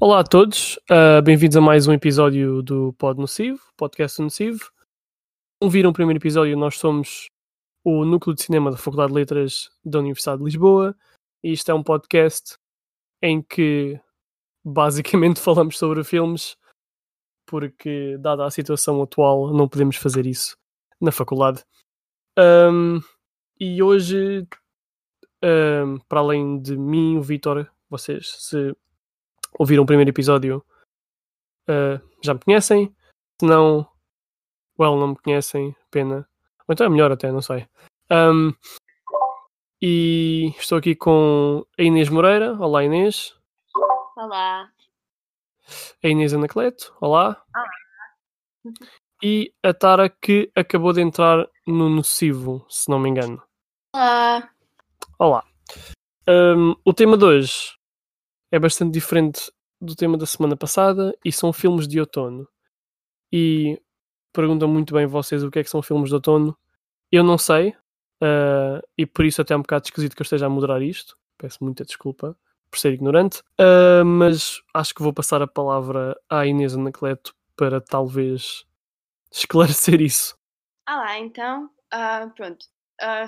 [0.00, 4.70] Olá a todos, uh, bem-vindos a mais um episódio do Pod Nocivo, podcast Nocivo.
[5.60, 7.28] Como viram o primeiro episódio, nós somos
[7.82, 10.96] o Núcleo de Cinema da Faculdade de Letras da Universidade de Lisboa
[11.42, 12.56] e isto é um podcast
[13.20, 14.00] em que
[14.64, 16.56] basicamente falamos sobre filmes
[17.44, 20.56] porque, dada a situação atual, não podemos fazer isso
[21.00, 21.64] na faculdade.
[22.38, 23.00] Um,
[23.58, 24.46] e hoje,
[25.42, 28.76] um, para além de mim, o Vitor, vocês se
[29.58, 30.64] ouviram o primeiro episódio
[31.68, 32.94] uh, já me conhecem.
[33.40, 33.86] Se não,
[34.78, 36.28] well, não me conhecem, pena.
[36.66, 37.68] Ou então é melhor até, não sei.
[38.10, 38.52] Um,
[39.80, 42.54] e estou aqui com a Inês Moreira.
[42.54, 43.36] Olá, Inês.
[44.16, 44.68] Olá.
[46.02, 46.94] A Inês Anacleto.
[47.00, 47.42] Olá.
[47.54, 47.70] Olá.
[49.20, 53.42] E a Tara que acabou de entrar no Nocivo, se não me engano.
[53.92, 54.48] Olá.
[55.18, 55.44] Olá.
[56.28, 57.77] Um, o tema de hoje
[58.50, 62.48] é bastante diferente do tema da semana passada e são filmes de outono.
[63.32, 63.80] E
[64.32, 66.56] perguntam muito bem vocês o que é que são filmes de outono.
[67.10, 67.70] Eu não sei,
[68.22, 71.16] uh, e por isso até é um bocado esquisito que eu esteja a moderar isto.
[71.36, 72.36] Peço muita desculpa
[72.70, 77.80] por ser ignorante, uh, mas acho que vou passar a palavra à Inês Anacleto para
[77.80, 78.66] talvez
[79.32, 80.36] esclarecer isso.
[80.86, 82.66] Ah lá, então, uh, pronto.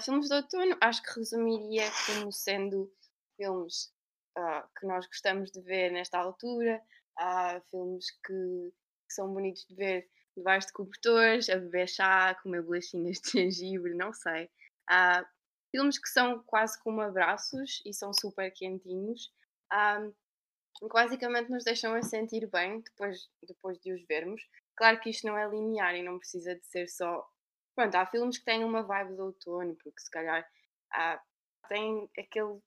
[0.05, 2.90] Filmes de outono, acho que resumiria como sendo
[3.36, 3.92] filmes
[4.41, 6.83] uh, que nós gostamos de ver nesta altura.
[7.19, 8.72] Há filmes que,
[9.06, 13.94] que, são bonitos de ver debaixo de cobertores, a beber chá, comer bolachinhas de gengibre,
[13.94, 14.50] não sei.
[14.88, 15.24] Há
[15.70, 19.33] filmes que são quase como abraços e são super quentinhos.
[19.72, 20.12] Um,
[20.78, 24.42] que basicamente nos deixam a sentir bem depois, depois de os vermos.
[24.77, 27.28] Claro que isto não é linear e não precisa de ser só.
[27.74, 30.48] Pronto, há filmes que têm uma vibe de outono, porque se calhar
[30.92, 31.20] há,
[31.68, 32.58] tem aquele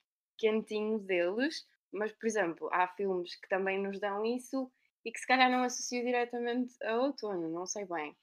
[0.43, 4.69] quentinho deles, mas, por exemplo, há filmes que também nos dão isso
[5.05, 8.17] e que se calhar não associo diretamente a outono, não sei bem.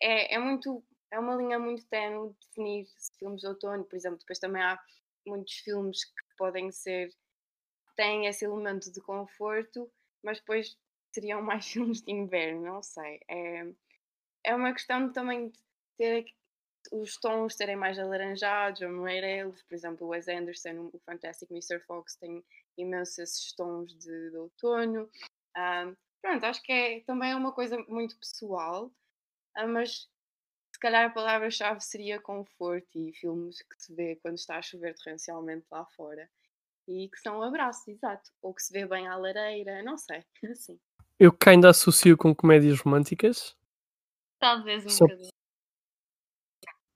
[0.00, 0.84] É, é muito.
[1.10, 2.86] É uma linha muito tenue definir
[3.18, 4.80] filmes de outono, por exemplo, depois também há
[5.26, 7.10] muitos filmes que podem ser.
[7.96, 9.90] têm esse elemento de conforto,
[10.22, 10.76] mas depois
[11.12, 13.20] seriam mais filmes de inverno, não sei.
[13.28, 13.66] É,
[14.44, 15.60] é uma questão também de
[15.98, 16.26] ter
[16.92, 21.80] os tons serem mais alaranjados ou amarelos, por exemplo, o Wes Anderson, o Fantastic Mr.
[21.80, 22.44] Fox tem
[22.76, 25.08] imensos tons de, de outono.
[25.56, 28.86] Um, pronto, acho que é, também é uma coisa muito pessoal,
[29.58, 30.08] uh, mas
[30.72, 34.94] se calhar a palavra-chave seria conforto e filmes que se vê quando está a chover
[34.94, 36.28] torrencialmente lá fora
[36.86, 40.78] e que são abraços, exato, ou que se vê bem à lareira, não sei, assim.
[41.18, 43.56] Eu que ainda associo com comédias românticas.
[44.38, 45.04] Talvez um Só...
[45.06, 45.34] bocadinho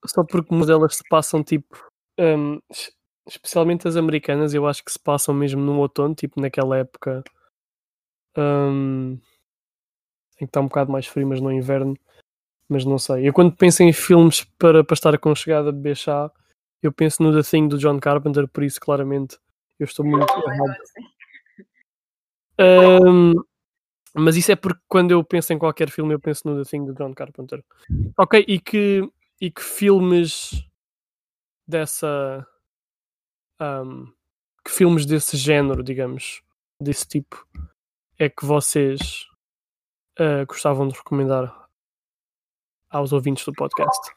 [0.06, 1.76] só porque modelos se passam tipo.
[2.18, 2.60] Um,
[3.28, 7.22] especialmente as americanas, eu acho que se passam mesmo no outono, tipo naquela época
[8.36, 9.18] um,
[10.36, 11.96] em que está um bocado mais frio, mas no inverno.
[12.68, 13.28] Mas não sei.
[13.28, 16.30] Eu quando penso em filmes para, para estar aconchegado a beber chá,
[16.82, 19.38] eu penso no The Thing do John Carpenter, por isso claramente
[19.78, 20.76] eu estou muito oh, errado.
[22.60, 23.32] Um,
[24.14, 26.84] mas isso é porque quando eu penso em qualquer filme, eu penso no The Thing
[26.84, 27.64] do John Carpenter.
[28.16, 29.08] Ok, e que
[29.40, 30.64] e que filmes
[31.66, 32.46] dessa.
[33.60, 34.12] Um,
[34.64, 36.42] que filmes desse género, digamos,
[36.80, 37.46] desse tipo,
[38.18, 39.26] é que vocês
[40.18, 41.68] uh, gostavam de recomendar
[42.90, 44.14] aos ouvintes do podcast?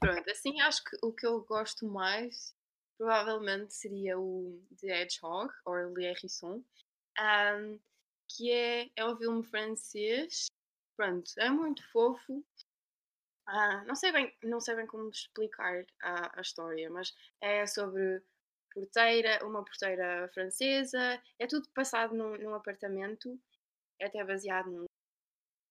[0.00, 2.54] Pronto, assim acho que o que eu gosto mais
[2.98, 6.62] provavelmente seria o The Hedgehog, ou Le Hérisson,
[7.20, 7.78] um,
[8.28, 10.46] que é, é um filme francês.
[10.96, 12.44] Pronto, é muito fofo,
[13.46, 18.22] ah, não, sei bem, não sei bem como explicar a, a história, mas é sobre
[18.72, 23.40] porteira, uma porteira francesa, é tudo passado num, num apartamento,
[24.00, 24.84] é até baseado num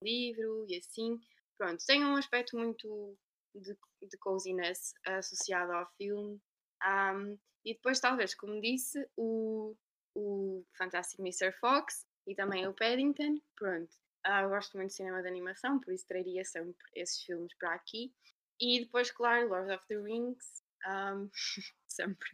[0.02, 1.20] livro e assim.
[1.58, 3.18] Pronto, tem um aspecto muito
[3.54, 6.42] de, de coziness associado ao filme.
[6.84, 9.76] Um, e depois, talvez, como disse, o,
[10.16, 11.52] o Fantastic Mr.
[11.54, 13.40] Fox e também o Paddington.
[13.56, 13.94] Pronto,
[14.26, 17.74] ah, eu gosto muito de cinema de animação, por isso traria sempre esses filmes para
[17.74, 18.12] aqui.
[18.60, 21.30] E depois, claro, Lord of the Rings, um,
[21.88, 22.30] sempre.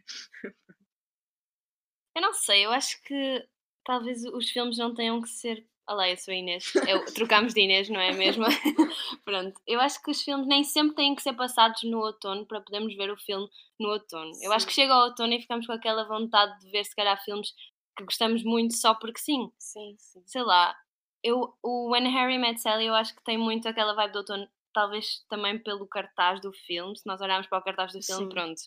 [2.14, 3.46] Eu não sei, eu acho que
[3.84, 5.66] talvez os filmes não tenham que ser.
[5.86, 6.72] Olá, eu sou a Inês.
[6.88, 8.44] Eu, trocamos de Inês, não é mesmo?
[9.24, 9.60] Pronto.
[9.66, 12.94] Eu acho que os filmes nem sempre têm que ser passados no outono para podermos
[12.96, 13.48] ver o filme
[13.78, 14.32] no outono.
[14.34, 14.46] Sim.
[14.46, 17.22] Eu acho que chega ao outono e ficamos com aquela vontade de ver, se calhar,
[17.24, 17.52] filmes
[17.96, 19.52] que gostamos muito só porque sim.
[19.58, 20.22] Sim, sim.
[20.24, 20.74] Sei lá,
[21.22, 24.48] eu, o When Harry Met Sally eu acho que tem muito aquela vibe do outono,
[24.72, 26.96] talvez também pelo cartaz do filme.
[26.96, 28.28] Se nós olharmos para o cartaz do filme, Sim.
[28.28, 28.60] pronto,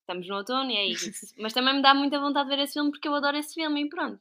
[0.00, 1.34] estamos no outono e é isso.
[1.38, 3.84] Mas também me dá muita vontade de ver esse filme porque eu adoro esse filme
[3.84, 4.20] e pronto.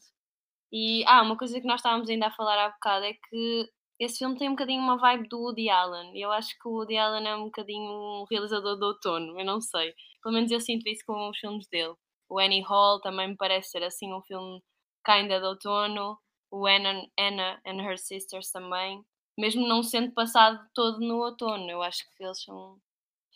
[0.72, 3.70] E ah, uma coisa que nós estávamos ainda a falar há bocado é que
[4.00, 6.18] esse filme tem um bocadinho uma vibe do Woody Allen.
[6.20, 9.60] Eu acho que o Woody Allen é um bocadinho um realizador de outono, eu não
[9.60, 9.94] sei.
[10.22, 11.96] Pelo menos eu sinto isso com os filmes dele.
[12.30, 14.62] O Annie Hall também me parece ser assim um filme
[15.06, 16.18] kinda de outono.
[16.52, 19.04] O Anna, Anna and Her Sisters também.
[19.38, 22.78] Mesmo não sendo passado todo no outono, eu acho que eles são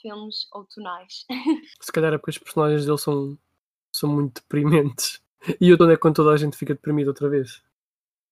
[0.01, 1.25] filmes outonais.
[1.79, 3.37] Se calhar é porque os personagens dele são,
[3.93, 5.21] são muito deprimentes.
[5.59, 7.61] E outono é quando toda a gente fica deprimida outra vez.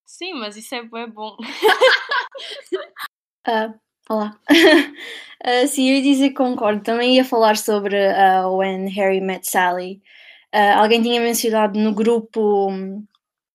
[0.05, 1.37] Sim, mas isso é bem bom.
[3.47, 3.73] Ah,
[4.09, 4.39] olá.
[5.41, 6.83] Ah, sim, eu ia dizer que concordo.
[6.83, 10.01] Também ia falar sobre ah, When Harry Met Sally.
[10.51, 13.05] Ah, alguém tinha mencionado no grupo hum,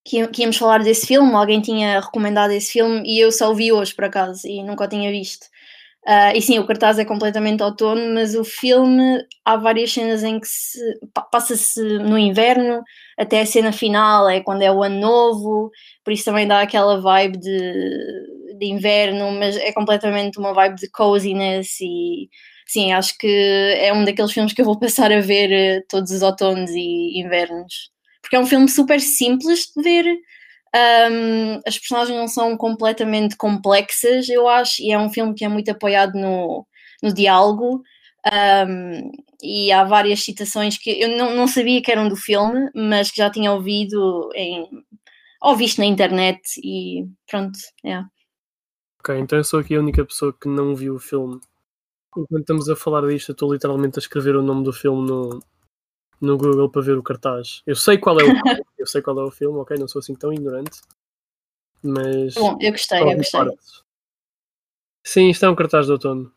[0.05, 3.55] que, que íamos falar desse filme, alguém tinha recomendado esse filme e eu só o
[3.55, 5.47] vi hoje, por acaso, e nunca o tinha visto.
[6.07, 10.39] Ah, e sim, o cartaz é completamente outono, mas o filme há várias cenas em
[10.41, 10.79] que se
[11.15, 12.83] pa- passa-se no inverno,
[13.19, 15.71] até a cena final é quando é o ano novo,
[16.05, 20.91] por isso também dá aquela vibe de, de inverno, mas é completamente uma vibe de
[20.91, 22.29] coziness e
[22.67, 23.27] sim, acho que
[23.79, 27.19] é um daqueles filmes que eu vou passar a ver eh, todos os outonos e
[27.21, 27.94] invernos.
[28.25, 30.07] Porque é um filme super simples de ver,
[30.75, 35.49] um, as personagens não são completamente complexas, eu acho, e é um filme que é
[35.49, 36.67] muito apoiado no,
[37.03, 37.83] no diálogo.
[38.67, 39.11] um,
[39.43, 43.19] e há várias citações que eu não, não sabia que eram do filme, mas que
[43.19, 44.67] já tinha ouvido em,
[45.43, 48.03] ou visto na internet e pronto, é.
[49.01, 51.39] Ok, então eu sou aqui a única pessoa que não viu o filme.
[52.17, 55.41] Enquanto estamos a falar disto, eu estou literalmente a escrever o nome do filme no,
[56.21, 57.63] no Google para ver o cartaz.
[57.67, 59.77] Eu sei qual é o filme, eu sei qual é o filme, ok?
[59.79, 60.81] Não sou assim tão ignorante.
[61.83, 62.35] Mas.
[62.35, 63.41] Bom, eu gostei, eu gostei.
[63.41, 63.85] partes.
[65.03, 66.33] Sim, isto é um cartaz de outono.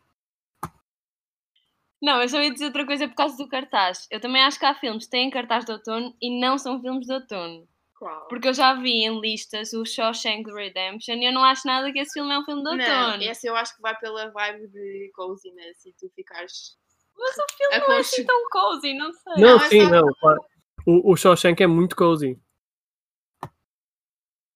[2.00, 4.06] Não, eu só ia dizer outra coisa por causa do cartaz.
[4.10, 7.06] Eu também acho que há filmes que têm cartaz de outono e não são filmes
[7.06, 7.66] de outono.
[7.98, 8.28] Qual?
[8.28, 11.98] Porque eu já vi em listas o Shawshank Redemption e eu não acho nada que
[11.98, 13.18] esse filme é um filme de outono.
[13.18, 16.78] Não, esse eu acho que vai pela vibe de coziness e tu ficares.
[17.18, 19.34] Mas o filme É não é assim tão cozy, não sei.
[19.38, 20.44] Não, é sim, só- não, claro.
[20.86, 22.40] O, o Shawshank é muito cozy.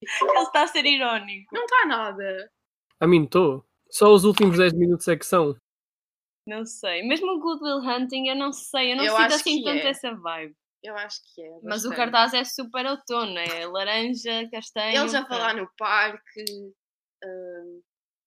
[0.01, 1.55] Ele está a ser irónico.
[1.55, 2.51] Não está nada.
[3.01, 3.65] A mim, estou.
[3.91, 5.57] Só os últimos 10 minutos é que são.
[6.47, 7.03] Não sei.
[7.03, 8.93] Mesmo o Good Will Hunting, eu não sei.
[8.93, 9.91] Eu não Eu sinto assim que tanto é.
[9.91, 10.57] essa vibe.
[10.83, 11.51] Eu acho que é.
[11.63, 11.97] Mas o bastante.
[11.97, 13.39] cartaz é super outono.
[13.39, 15.01] É laranja, castanho.
[15.03, 16.45] Eles a falar no parque.
[17.25, 17.83] hum,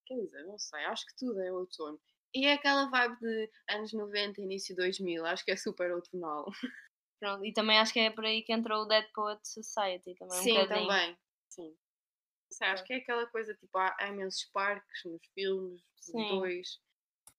[0.06, 2.00] quer dizer, não sei, acho que tudo é outono.
[2.36, 6.46] E é aquela vibe de anos 90, início 2000, acho que é super outonal.
[7.18, 10.14] Pronto, E também acho que é por aí que entrou o Dead Poet Society.
[10.16, 10.88] Também um Sim, bocadinho.
[10.88, 11.18] também.
[11.50, 11.78] Sim.
[12.52, 16.28] Sei, acho que é aquela coisa tipo, há, há imensos parques nos filmes, os Sim.
[16.28, 16.82] dois.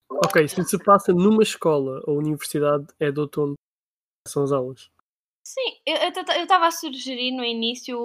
[0.09, 3.55] Ok, se se passa numa escola ou universidade, é de outono.
[4.27, 4.91] São as aulas.
[5.45, 7.97] Sim, eu estava a sugerir no início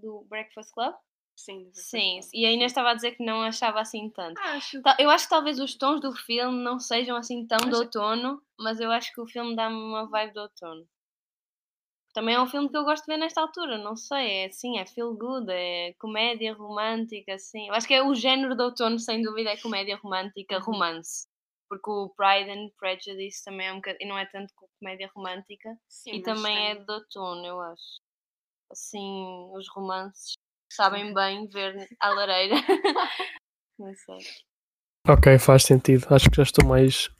[0.00, 0.94] do Breakfast Club.
[1.42, 4.38] Sim, de Sim, e a Club, Inês estava a dizer que não achava assim tanto.
[4.40, 4.82] Acho.
[4.98, 8.42] Eu acho que talvez os tons do filme não sejam assim tão de Mas- outono,
[8.58, 10.86] mas eu acho que o filme dá-me uma vibe de outono.
[12.12, 14.78] Também é um filme que eu gosto de ver nesta altura, não sei, é assim,
[14.78, 17.68] é feel good, é comédia romântica, assim.
[17.68, 20.64] Eu acho que é o género de outono, sem dúvida, é comédia romântica, Uhum.
[20.64, 21.26] romance.
[21.68, 25.70] Porque o Pride and Prejudice também é um bocadinho, não é tanto co- comédia romântica,
[25.88, 28.00] Sim, e também é tem- de outono, eu acho.
[28.72, 30.34] Assim, os romances
[30.70, 32.56] sabem bem ver à lareira.
[33.78, 34.18] não sei.
[35.08, 36.06] Ok, faz sentido.
[36.10, 37.10] Acho que já estou mais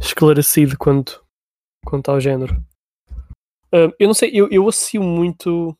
[0.00, 1.24] esclarecido quanto,
[1.84, 2.64] quanto ao género.
[3.72, 5.76] Ah, eu não sei, eu, eu associo muito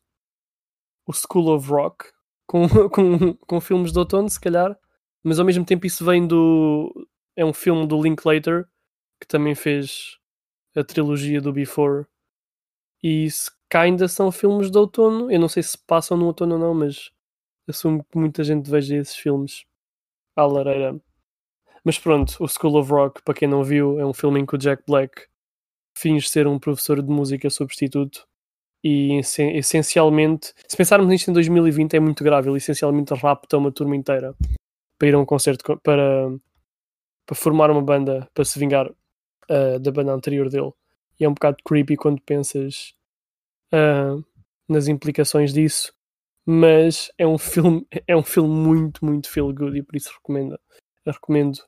[1.07, 2.11] o School of Rock
[2.47, 4.77] com, com, com filmes de outono, se calhar,
[5.23, 6.93] mas ao mesmo tempo isso vem do.
[7.37, 8.67] É um filme do Linklater
[9.21, 10.19] que também fez
[10.77, 12.07] a trilogia do Before
[13.03, 15.31] e isso ainda são filmes de outono.
[15.31, 17.11] Eu não sei se passam no outono ou não, mas
[17.69, 19.65] assumo que muita gente veja esses filmes
[20.37, 21.01] à lareira.
[21.85, 24.55] Mas pronto, o School of Rock, para quem não viu, é um filme em que
[24.55, 25.27] o Jack Black
[25.97, 28.27] finge ser um professor de música substituto
[28.85, 33.73] e essen- essencialmente, se pensarmos nisto em 2020 é muito grave, ele essencialmente rapta uma
[33.73, 34.35] turma inteira
[34.99, 36.31] para ir a um concerto co- para,
[37.27, 38.91] para formar uma banda para se vingar
[39.51, 40.73] ah, da banda anterior dele.
[41.19, 42.95] E é um bocado creepy quando pensas
[43.73, 44.17] ah,
[44.69, 45.95] nas implicações disso,
[46.47, 50.59] mas é um filme, é um filme muito, muito feel good e por isso recomendo,
[51.07, 51.59] recomendo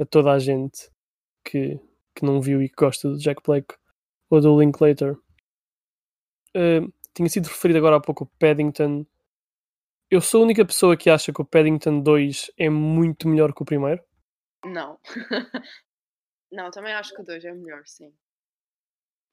[0.00, 0.90] a toda a gente
[1.44, 1.80] que,
[2.14, 3.74] que não viu e que gosta do Jack Black
[4.30, 5.16] ou do Linklater.
[6.56, 9.06] Uh, tinha sido referido agora há pouco o Paddington.
[10.10, 13.62] Eu sou a única pessoa que acha que o Paddington 2 é muito melhor que
[13.62, 14.02] o primeiro.
[14.64, 14.98] Não.
[16.52, 18.12] não, também acho que o 2 é melhor, sim.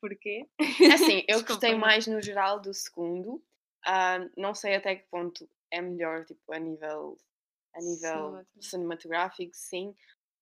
[0.02, 0.48] Porquê?
[0.60, 3.44] É assim, eu Desculpa, gostei mais no geral do segundo.
[3.86, 7.18] Ah, não sei até que ponto é melhor, tipo, a nível,
[7.76, 8.64] a nível Cinematográfico.
[8.64, 9.96] cinematográfico, sim,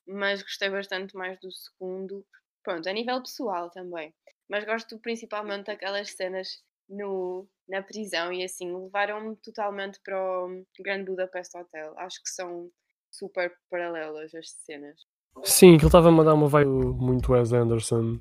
[0.07, 2.25] mas gostei bastante mais do segundo.
[2.63, 4.13] Pronto, a nível pessoal também.
[4.49, 11.03] Mas gosto principalmente daquelas cenas no, na prisão e assim, levaram-me totalmente para o Grand
[11.05, 11.93] Budapest Hotel.
[11.97, 12.69] Acho que são
[13.11, 15.01] super paralelas as cenas.
[15.43, 18.19] Sim, que ele estava a mandar uma vibe muito Wes Anderson,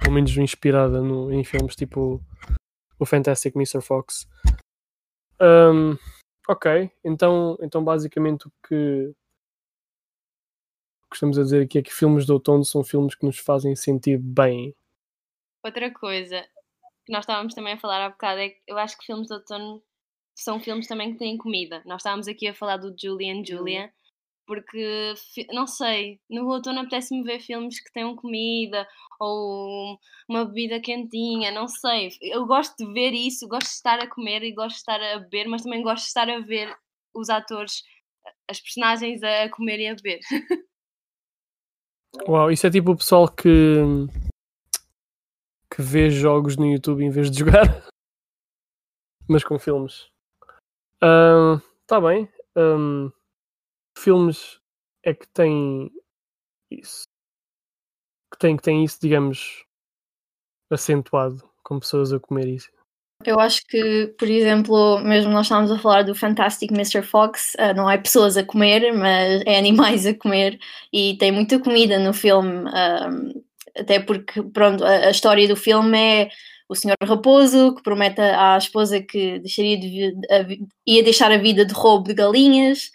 [0.00, 2.20] pelo menos inspirada no, em filmes tipo
[2.98, 3.80] o Fantastic Mr.
[3.80, 4.28] Fox.
[5.40, 5.96] Um,
[6.48, 9.14] ok, então, então basicamente o que
[11.12, 14.18] estamos a dizer aqui é que filmes de outono são filmes que nos fazem sentir
[14.18, 14.74] bem.
[15.64, 16.42] Outra coisa
[17.04, 19.34] que nós estávamos também a falar há bocado é que eu acho que filmes de
[19.34, 19.82] outono
[20.34, 21.82] são filmes também que têm comida.
[21.84, 23.92] Nós estávamos aqui a falar do Julie and Julia,
[24.50, 25.14] porque,
[25.52, 28.84] não sei, no outono apetece-me ver filmes que tenham comida
[29.20, 29.96] ou
[30.28, 32.10] uma bebida quentinha, não sei.
[32.20, 35.20] Eu gosto de ver isso, gosto de estar a comer e gosto de estar a
[35.20, 36.76] beber, mas também gosto de estar a ver
[37.14, 37.84] os atores,
[38.50, 40.18] as personagens a comer e a beber.
[42.26, 43.78] Uau, isso é tipo o pessoal que
[45.72, 47.62] que vê jogos no YouTube em vez de jogar,
[49.30, 50.10] mas com filmes.
[51.00, 52.28] Ahn, Tá bem.
[52.56, 53.12] Ahm,
[54.00, 54.60] filmes
[55.04, 55.90] é que têm
[56.70, 57.04] isso.
[58.32, 59.64] Que tem, que tem isso, digamos,
[60.70, 62.70] acentuado, com pessoas a comer isso.
[63.24, 67.02] Eu acho que, por exemplo, mesmo nós estávamos a falar do Fantastic Mr.
[67.02, 70.58] Fox, ah, não é pessoas a comer, mas é animais a comer
[70.90, 73.32] e tem muita comida no filme, ahm,
[73.76, 76.30] até porque, pronto, a, história do filme é
[76.66, 80.14] o senhor raposo que promete à esposa que deixaria de
[80.86, 82.90] ia deixar a vida de roubo de galinhas,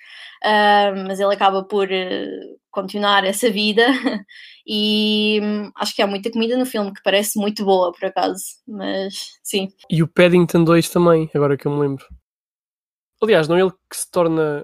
[0.45, 3.87] ah, mas ele acaba por eh, continuar essa vida
[4.67, 8.43] e hum, acho que há muita comida no filme que parece muito boa, por acaso,
[8.67, 9.69] mas sim.
[9.89, 12.05] E o Paddington 2 também, agora que eu me lembro.
[13.19, 14.63] Aliás, não é ele que se torna.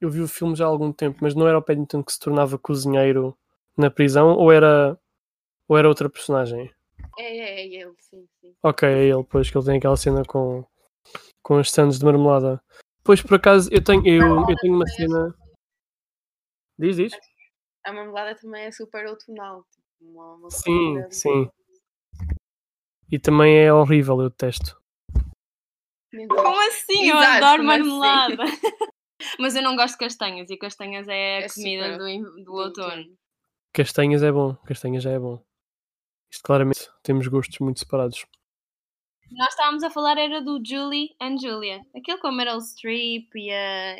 [0.00, 2.20] Eu vi o filme já há algum tempo, mas não era o Paddington que se
[2.20, 3.36] tornava cozinheiro
[3.76, 4.96] na prisão ou era,
[5.66, 6.70] ou era outra personagem?
[7.18, 8.54] É, é, é ele, sim, sim.
[8.62, 10.64] Ok, é ele, pois que ele tem aquela cena com,
[11.42, 12.62] com as sandes de marmelada.
[13.04, 15.34] Pois por acaso eu tenho, eu, eu tenho uma cena.
[16.78, 17.12] Diz, diz?
[17.84, 19.64] A marmelada também é super outonal.
[19.70, 21.50] Tipo, uma, uma Sim, comida- sim.
[23.12, 24.80] E também é horrível, eu detesto.
[26.28, 27.08] Como assim?
[27.10, 27.88] Eu Exato, adoro como assim?
[27.88, 28.44] marmelada.
[29.38, 32.52] Mas eu não gosto de castanhas e castanhas é a É comida super do, do
[32.54, 33.16] outono.
[33.72, 35.44] Castanhas é bom, castanhas já é bom.
[36.30, 38.24] Isto claramente temos gostos muito separados.
[39.36, 41.80] Nós estávamos a falar era do Julie and Julia.
[41.96, 43.96] Aquele com a Meryl Streep e a,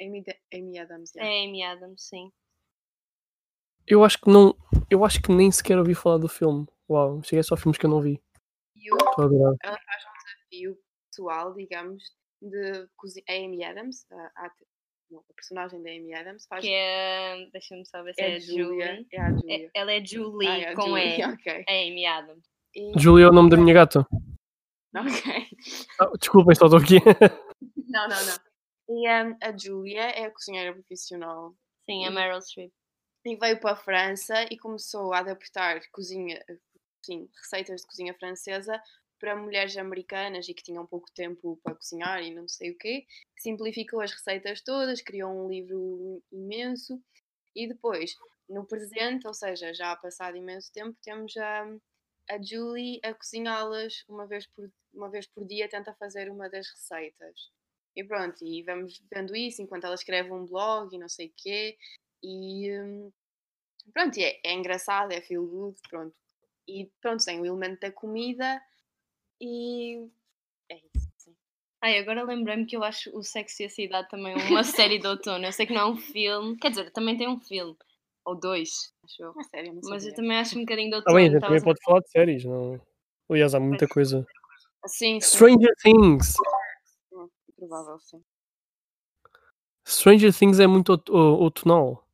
[0.00, 1.48] Amy, Amy Adams, a yeah.
[1.48, 2.30] Amy Adams, sim.
[3.86, 4.54] Eu acho que não.
[4.90, 6.66] Eu acho que nem sequer ouvi falar do filme.
[6.88, 8.20] Uau, cheguei só a filmes que eu não vi.
[8.76, 8.88] E
[9.18, 9.54] adorar.
[9.62, 10.12] ela faz um
[10.58, 10.78] desafio
[11.10, 12.02] pessoal, digamos,
[12.40, 13.26] de cozinhar.
[13.28, 16.62] A Amy Adams, a, a, a personagem da Amy Adams, faz.
[16.64, 17.48] Que é.
[17.52, 18.86] Deixa-me só ver se é é, a Julia.
[18.94, 19.06] Julie.
[19.12, 19.70] É a É- Julia.
[19.74, 21.24] ela é Julie Ah, é a com Julia, E.
[21.34, 21.64] ok.
[21.68, 22.44] A Amy Adams.
[22.74, 24.06] E- Julia é o nome da minha gata.
[24.96, 25.48] Ok.
[25.98, 26.96] Ah, desculpem, só estou aqui.
[27.88, 28.52] Não, não, não.
[28.88, 31.54] E um, a Julia é a cozinheira profissional
[31.88, 32.10] Sim, a.
[32.10, 32.72] Meryl Streep.
[33.24, 36.42] e veio para a França e começou a adaptar cozinha,
[37.04, 38.82] sim, receitas de cozinha francesa
[39.20, 43.06] para mulheres americanas e que tinham pouco tempo para cozinhar e não sei o quê.
[43.38, 47.00] Simplificou as receitas todas, criou um livro imenso
[47.54, 48.14] e depois,
[48.48, 51.66] no presente, ou seja, já há passado imenso tempo, temos a,
[52.34, 56.68] a Julie a cozinhá-las uma vez por uma vez por dia, tenta fazer uma das
[56.68, 57.50] receitas.
[57.96, 61.32] E pronto, e vamos vendo isso enquanto ela escreve um blog e não sei o
[61.36, 61.76] quê.
[62.22, 63.12] E hum,
[63.92, 66.14] pronto, é, é engraçado, é feel good, pronto.
[66.68, 68.62] E pronto, tem o elemento da comida
[69.40, 70.08] e
[70.70, 71.10] é isso.
[71.18, 71.36] Sim.
[71.82, 75.06] Ai, agora lembrei-me que eu acho o Sexo e a Cidade também uma série de
[75.06, 75.44] outono.
[75.44, 77.76] Eu sei que não é um filme, quer dizer, também tem um filme,
[78.24, 79.34] ou dois, acho eu.
[79.38, 81.16] É sério, não Mas eu também acho um bocadinho de Ah, outono.
[81.16, 82.80] bem, a gente também pode falar de séries, não?
[83.28, 84.26] Aliás, há muita coisa.
[84.86, 86.34] Sim, sim, Stranger Things!
[87.56, 88.20] provável, sim.
[89.86, 92.04] Stranger Things é muito outonal.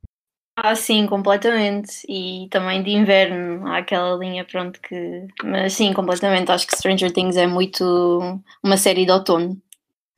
[0.55, 2.05] Ah, sim, completamente.
[2.07, 5.27] E também de inverno, há aquela linha, pronto, que.
[5.43, 6.51] Mas sim, completamente.
[6.51, 9.59] Acho que Stranger Things é muito uma série de outono.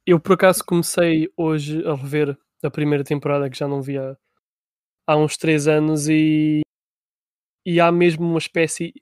[0.05, 4.17] Eu por acaso comecei hoje a rever a primeira temporada que já não via há
[5.18, 6.62] uns 3 anos e,
[7.65, 8.94] e há mesmo uma espécie.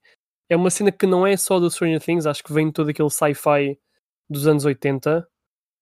[0.50, 3.10] É uma cena que não é só do Stranger Things, acho que vem todo aquele
[3.10, 3.80] sci-fi
[4.30, 5.28] dos anos 80.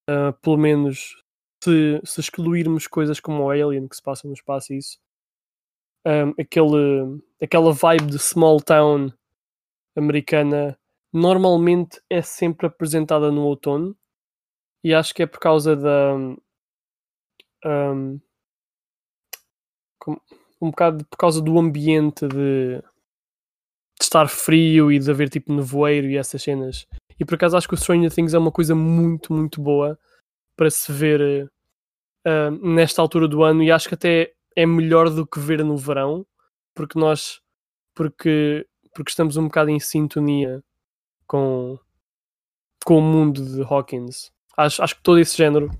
[0.10, 1.18] ah, pelo menos
[1.64, 5.00] se, se excluirmos coisas como o Alien que se passa no espaço e isso.
[6.06, 9.12] Ah, aquele, aquela vibe de small town
[9.98, 10.78] americana
[11.14, 13.98] normalmente é sempre apresentada no outono
[14.84, 16.16] e acho que é por causa da.
[16.16, 16.38] Um,
[17.66, 18.27] como-
[20.62, 22.84] um bocado por causa do ambiente de, de
[24.02, 26.88] estar frio e de haver tipo nevoeiro e essas cenas.
[27.20, 29.98] E por acaso acho que o Stranger Things é uma coisa muito, muito boa
[30.56, 31.50] para se ver
[32.26, 35.78] eh, nesta altura do ano e acho que até é melhor do que ver no
[35.78, 36.26] verão,
[36.76, 37.42] porque nós
[37.96, 40.64] porque, porque estamos um bocado em sintonia
[41.26, 41.80] com,
[42.86, 44.32] com o mundo de Hawkins.
[44.56, 45.72] Acho, acho que todo esse género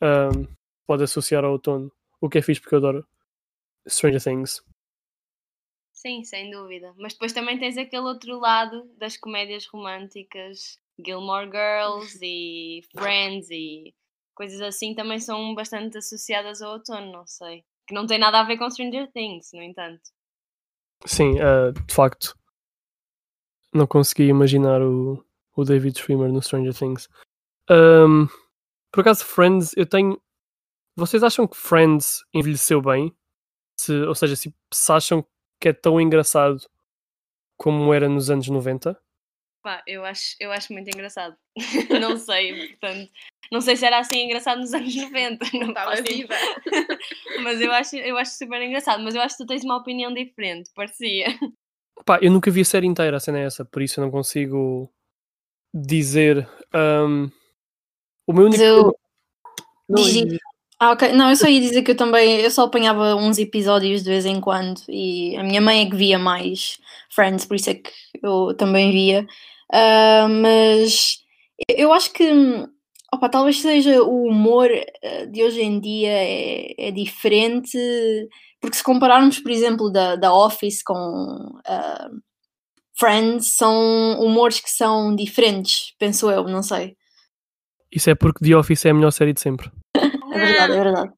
[0.00, 0.46] um,
[0.86, 1.90] pode associar ao outono.
[2.20, 3.06] O que é fixe porque eu adoro
[3.88, 4.62] Stranger Things.
[5.92, 6.94] Sim, sem dúvida.
[6.96, 13.94] Mas depois também tens aquele outro lado das comédias românticas, Gilmore Girls e Friends e
[14.34, 17.64] coisas assim também são bastante associadas ao outono, não sei.
[17.86, 20.00] Que não tem nada a ver com Stranger Things, no entanto.
[21.04, 22.34] Sim, uh, de facto.
[23.72, 25.22] Não consegui imaginar o,
[25.54, 27.08] o David Schwimmer no Stranger Things.
[27.70, 28.26] Um,
[28.90, 30.20] por acaso, Friends, eu tenho.
[30.96, 33.14] Vocês acham que Friends envelheceu bem?
[33.80, 35.24] Se, ou seja, se, se acham
[35.58, 36.58] que é tão engraçado
[37.56, 38.94] como era nos anos 90?
[39.62, 41.34] Pá, eu acho, eu acho muito engraçado.
[42.00, 43.10] não sei, portanto,
[43.50, 45.46] não sei se era assim engraçado nos anos 90.
[45.54, 46.34] Não Estava viva.
[47.42, 49.02] Mas eu acho, eu acho super engraçado.
[49.02, 51.26] Mas eu acho que tu tens uma opinião diferente, parecia.
[52.04, 54.10] Pá, eu nunca vi a série inteira, a cena é essa, por isso eu não
[54.10, 54.92] consigo
[55.74, 56.46] dizer.
[56.74, 57.30] um,
[58.26, 58.62] o meu único.
[58.62, 58.98] Eu-
[59.88, 60.38] Não, Diz-
[60.82, 61.12] Ah, ok.
[61.12, 64.24] Não, eu só ia dizer que eu também, eu só apanhava uns episódios de vez
[64.24, 66.78] em quando e a minha mãe é que via mais
[67.10, 67.90] Friends, por isso é que
[68.22, 69.26] eu também via.
[69.70, 71.18] Ah, mas
[71.68, 72.24] eu acho que,
[73.12, 74.70] opa, talvez seja o humor
[75.04, 77.78] ah, de hoje em dia é, é diferente,
[78.58, 82.08] porque se compararmos, por exemplo, da, da Office com ah,
[82.98, 86.96] Friends, são humores que são diferentes, penso eu, não sei.
[87.92, 89.70] Isso é porque The Office é a melhor série de sempre.
[90.32, 91.12] É verdade, é verdade.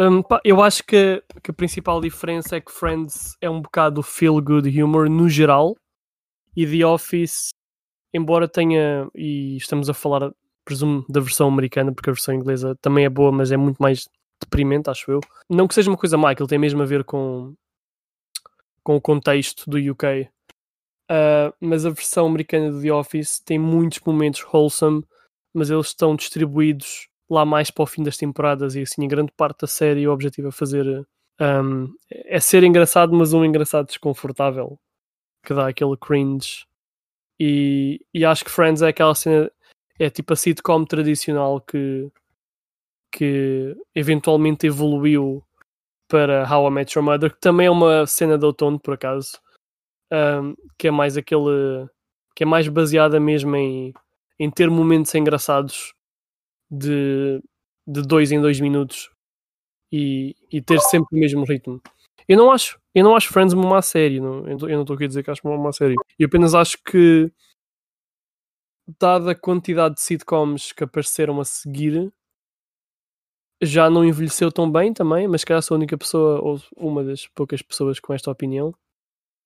[0.00, 4.00] Um, pá, eu acho que, que a principal diferença é que Friends é um bocado
[4.00, 5.74] feel good humor no geral
[6.56, 7.50] e The Office,
[8.14, 10.32] embora tenha, e estamos a falar,
[10.64, 14.08] presumo, da versão americana, porque a versão inglesa também é boa, mas é muito mais
[14.40, 15.20] deprimente, acho eu.
[15.50, 17.54] Não que seja uma coisa má, aquilo tem mesmo a ver com,
[18.84, 20.28] com o contexto do UK.
[21.10, 25.04] Uh, mas a versão americana do The Office tem muitos momentos wholesome,
[25.52, 29.32] mas eles estão distribuídos lá mais para o fim das temporadas e assim, em grande
[29.32, 31.06] parte da série o objetivo é fazer
[31.40, 34.78] um, é ser engraçado, mas um engraçado desconfortável
[35.44, 36.66] que dá aquele cringe.
[37.40, 39.50] E, e acho que Friends é aquela cena
[39.98, 42.10] é tipo a sitcom tradicional que
[43.12, 45.42] que eventualmente evoluiu
[46.08, 49.38] para How I Met Your Mother, que também é uma cena de outono por acaso
[50.12, 51.88] um, que é mais aquele
[52.34, 53.92] que é mais baseada mesmo em,
[54.38, 55.94] em ter momentos engraçados
[56.70, 57.42] de,
[57.86, 59.10] de dois em dois minutos
[59.92, 61.80] e, e ter sempre o mesmo ritmo.
[62.26, 65.04] Eu não acho, eu não acho Friends uma má série, não, eu não estou aqui
[65.04, 65.94] a dizer que acho uma má série.
[66.18, 67.32] Eu apenas acho que
[69.00, 72.12] dada a quantidade de sitcoms que apareceram a seguir
[73.62, 77.26] já não envelheceu tão bem também, mas calhar sou a única pessoa ou uma das
[77.26, 78.74] poucas pessoas com esta opinião.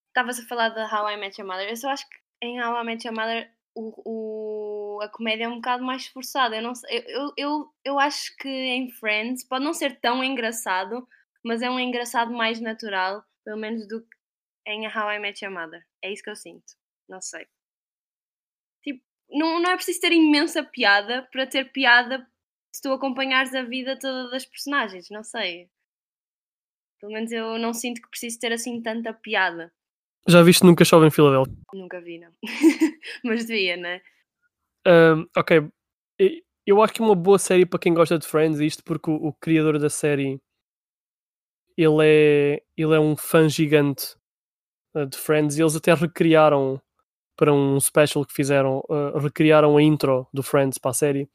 [0.08, 1.68] Estavas a falar de How I Met Your Mother.
[1.68, 5.48] Eu só acho que em How I Met Your Mother o, o- a comédia é
[5.48, 6.56] um bocado mais esforçada.
[6.56, 11.06] Eu, não eu, eu, eu acho que em Friends pode não ser tão engraçado,
[11.44, 14.16] mas é um engraçado mais natural, pelo menos do que
[14.66, 15.84] em How I Met Your Mother.
[16.02, 16.74] É isso que eu sinto.
[17.08, 17.46] Não sei.
[18.82, 22.26] Tipo, não, não é preciso ter imensa piada para ter piada
[22.72, 25.08] se tu acompanhares a vida toda das personagens.
[25.10, 25.68] Não sei.
[26.98, 29.70] Pelo menos eu não sinto que preciso ter assim tanta piada.
[30.26, 31.56] Já viste Nunca Chove em Filadélfia?
[31.74, 32.30] Nunca vi, não.
[33.24, 34.00] Mas devia, né?
[34.86, 35.68] Um, ok,
[36.66, 39.14] eu acho que é uma boa série para quem gosta de Friends, isto porque o,
[39.14, 40.40] o criador da série
[41.76, 44.14] ele é, ele é um fã gigante
[44.94, 46.80] uh, de Friends e eles até recriaram
[47.36, 51.28] para um special que fizeram, uh, recriaram a intro do Friends para a série.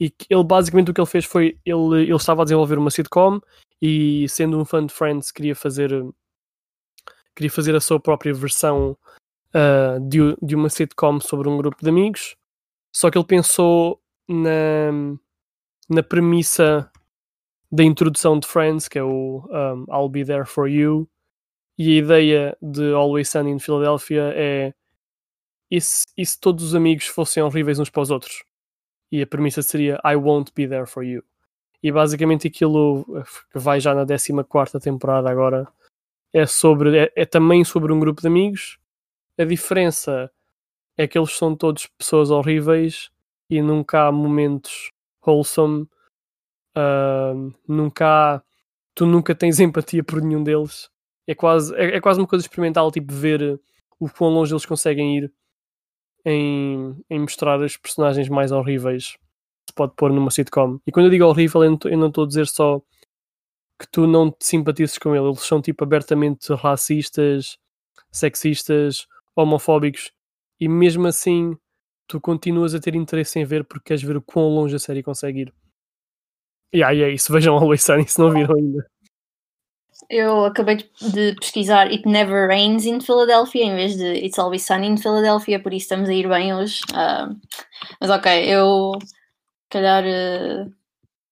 [0.00, 3.40] E ele basicamente o que ele fez foi ele, ele estava a desenvolver uma sitcom
[3.80, 5.90] e sendo um fã de Friends queria fazer
[7.36, 8.96] queria fazer a sua própria versão
[9.54, 12.36] uh, de, de uma sitcom sobre um grupo de amigos
[12.96, 14.90] só que ele pensou na,
[15.86, 16.90] na premissa
[17.70, 21.06] da introdução de Friends, que é o um, I'll Be There For You,
[21.76, 24.72] e a ideia de Always Sunny in Philadelphia é
[25.70, 28.44] e se, e se todos os amigos fossem horríveis uns para os outros?
[29.12, 31.22] E a premissa seria I Won't Be There For You.
[31.82, 33.04] E basicamente aquilo
[33.52, 35.68] que vai já na 14 temporada agora
[36.36, 38.78] é sobre é, é também sobre um grupo de amigos.
[39.38, 40.30] A diferença
[40.96, 43.10] é que eles são todos pessoas horríveis,
[43.48, 44.92] e nunca há momentos
[45.26, 45.88] wholesome,
[46.76, 48.42] uh, nunca há,
[48.94, 50.90] tu nunca tens empatia por nenhum deles.
[51.26, 53.58] É quase, é, é quase uma coisa experimental, tipo, ver
[53.98, 55.32] o quão longe eles conseguem ir
[56.24, 59.16] em, em mostrar as personagens mais horríveis
[59.68, 60.78] se pode pôr numa sitcom.
[60.86, 62.82] E quando eu digo horrível, eu não estou a dizer só
[63.78, 65.26] que tu não te simpatizes com ele.
[65.26, 67.58] Eles são tipo abertamente racistas,
[68.10, 70.12] sexistas, homofóbicos
[70.58, 71.56] e mesmo assim
[72.06, 75.02] tu continuas a ter interesse em ver porque queres ver o quão longe a série
[75.02, 75.54] consegue ir.
[76.72, 78.86] E aí é isso, vejam Always Sunny se não viram ainda.
[80.08, 84.88] Eu acabei de pesquisar It Never Rains in Philadelphia em vez de It's Always Sunny
[84.88, 86.80] in Philadelphia, por isso estamos a ir bem hoje.
[86.92, 87.34] Uh,
[88.00, 88.92] mas ok, eu
[89.68, 90.72] calhar uh,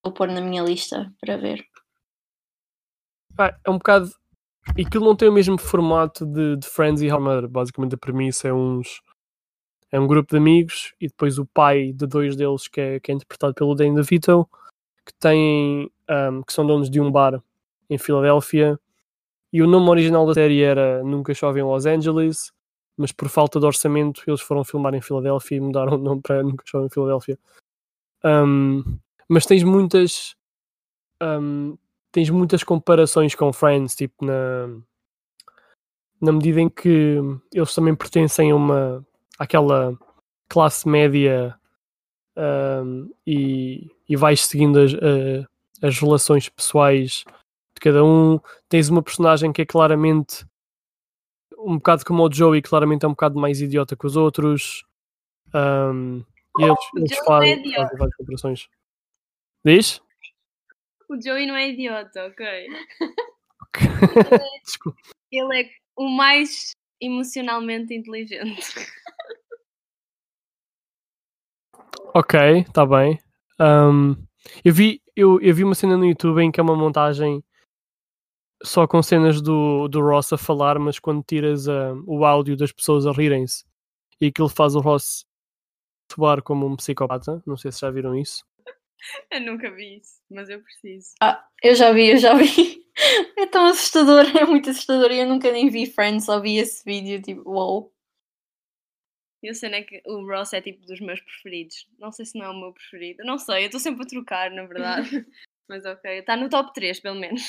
[0.03, 1.65] vou pôr na minha lista para ver.
[3.37, 4.09] Ah, é um bocado.
[4.69, 7.47] Aquilo não tem o mesmo formato de, de Friends e How Mother.
[7.47, 9.01] Basicamente a premissa é uns.
[9.91, 13.11] É um grupo de amigos e depois o pai de dois deles, que é, que
[13.11, 14.47] é interpretado pelo Danny DeVito,
[15.05, 15.89] que tem.
[16.09, 17.41] Um, que são donos de um bar
[17.89, 18.79] em Filadélfia.
[19.51, 22.51] E o nome original da série era Nunca Chove em Los Angeles,
[22.97, 26.43] mas por falta de orçamento eles foram filmar em Filadélfia e mudaram o nome para
[26.43, 27.39] Nunca Chove em Filadélfia.
[28.23, 28.97] Um,
[29.29, 30.35] mas tens muitas.
[31.21, 31.77] Um,
[32.15, 34.69] tens muitas comparações com Friends, tipo na.
[36.21, 37.19] Na medida em que
[37.53, 39.05] eles também pertencem a uma.
[39.37, 39.93] àquela
[40.47, 41.53] classe média
[42.37, 44.93] um, e, e vais seguindo as,
[45.81, 47.25] as relações pessoais
[47.73, 48.39] de cada um.
[48.69, 50.45] Tens uma personagem que é claramente
[51.57, 54.85] um bocado como o Joey, claramente é um bocado mais idiota que os outros.
[55.53, 56.23] Um,
[56.59, 57.81] e eles, eles fazem, é idiota.
[57.81, 58.69] fazem várias comparações.
[59.65, 60.04] Diz?
[61.09, 62.67] O Joey não é idiota, ok?
[64.65, 64.99] Desculpa.
[65.31, 68.61] Ele é o mais emocionalmente inteligente.
[72.13, 73.19] Ok, está bem.
[73.59, 74.15] Um,
[74.63, 77.43] eu, vi, eu, eu vi uma cena no YouTube em que é uma montagem
[78.63, 82.71] só com cenas do, do Ross a falar, mas quando tiras ah, o áudio das
[82.71, 83.65] pessoas a rirem-se
[84.19, 85.25] e aquilo faz o Ross
[86.11, 87.41] soar como um psicopata.
[87.45, 88.45] Não sei se já viram isso.
[89.31, 91.13] Eu nunca vi isso, mas eu preciso.
[91.21, 92.83] Ah, eu já vi, eu já vi.
[93.37, 95.11] É tão assustador, é muito assustador.
[95.11, 97.93] Eu nunca nem vi Friends, só vi esse vídeo, tipo, wow.
[99.43, 101.89] E a cena é que o Ross é tipo dos meus preferidos.
[101.99, 103.21] Não sei se não é o meu preferido.
[103.25, 105.27] Não sei, eu estou sempre a trocar, na verdade.
[105.67, 107.41] mas ok, está no top 3, pelo menos.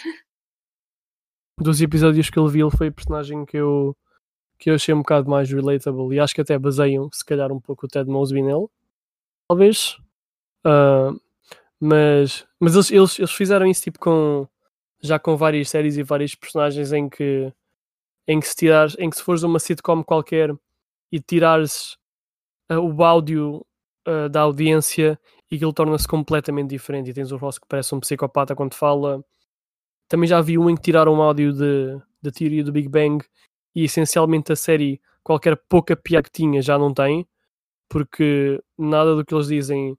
[1.61, 3.97] Dos episódios que ele viu, ele foi a personagem que eu,
[4.59, 7.61] que eu achei um bocado mais relatable e acho que até baseiam, se calhar, um
[7.61, 8.67] pouco o Ted Mosby nele.
[9.49, 9.97] Talvez.
[10.65, 11.15] Ah,
[11.81, 14.49] mas mas eles, eles, eles fizeram isso tipo com
[15.03, 17.53] já com várias séries e vários personagens em que
[18.29, 20.55] em que se tirares, em que se fores uma sitcom qualquer
[21.13, 21.97] e tirares
[22.69, 23.65] ah, o áudio
[24.07, 25.19] ah, da audiência
[25.51, 27.11] e aquilo torna-se completamente diferente.
[27.11, 29.25] E tens o Ross que parece um psicopata quando fala.
[30.09, 33.25] Também já vi um em que tiraram o áudio de, da teoria do Big Bang
[33.75, 37.27] e essencialmente a série qualquer pouca piada que tinha já não tem
[37.89, 39.97] porque nada do que eles dizem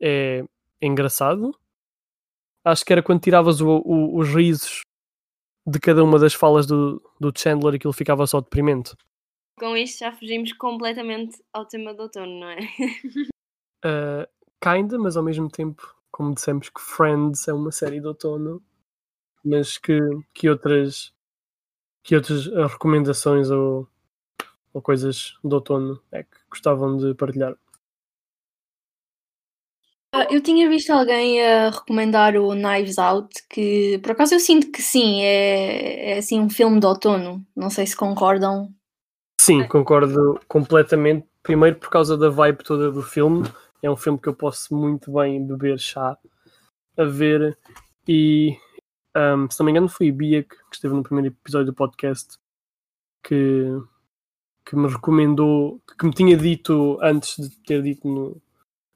[0.00, 0.44] é
[0.80, 1.56] engraçado.
[2.64, 4.80] Acho que era quando tiravas o- o- os risos
[5.66, 8.94] de cada uma das falas do, do Chandler e aquilo ficava só deprimente.
[9.58, 12.58] Com isto já fugimos completamente ao tema do outono, não é?
[13.84, 14.26] Uh,
[14.62, 18.62] kinda, mas ao mesmo tempo, como dissemos que Friends é uma série de outono,
[19.44, 19.98] mas que,
[20.34, 21.12] que outras
[22.02, 23.88] que outras recomendações ou,
[24.72, 27.56] ou coisas de outono é que gostavam de partilhar?
[30.12, 34.70] Ah, Eu tinha visto alguém a recomendar o Knives Out, que por acaso eu sinto
[34.70, 37.44] que sim, é, é assim um filme de outono.
[37.54, 38.72] Não sei se concordam.
[39.40, 41.26] Sim, concordo completamente.
[41.42, 43.44] Primeiro por causa da vibe toda do filme.
[43.82, 46.18] É um filme que eu posso muito bem beber chá
[46.96, 47.56] a ver.
[48.08, 48.56] E
[49.16, 51.74] um, se não me engano foi a Bia que, que esteve no primeiro episódio do
[51.74, 52.38] podcast
[53.22, 53.64] que,
[54.64, 58.42] que me recomendou, que me tinha dito antes de ter dito no,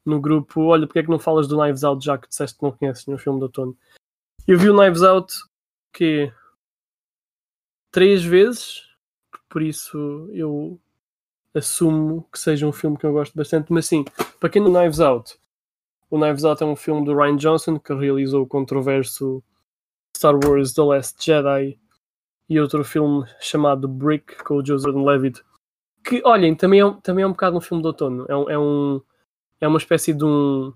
[0.04, 2.62] no grupo, olha, porque é que não falas do Knives Out já que disseste que
[2.64, 3.76] não conheces nenhum filme de outono?
[4.46, 5.32] Eu vi o Knives Out
[5.92, 6.32] que
[7.90, 8.82] três vezes,
[9.48, 10.80] por isso eu
[11.54, 14.04] assumo que seja um filme que eu gosto bastante, mas sim,
[14.38, 15.36] para quem não Knives Out,
[16.08, 19.42] o Knives Out é um filme do Ryan Johnson que realizou o controverso
[20.16, 21.78] Star Wars The Last Jedi
[22.48, 25.42] e outro filme chamado Brick com o Joseph Levitt
[26.04, 28.50] que, olhem, também é, um- também é um bocado um filme de outono é, um-
[28.50, 29.00] é um
[29.60, 30.72] é uma espécie de um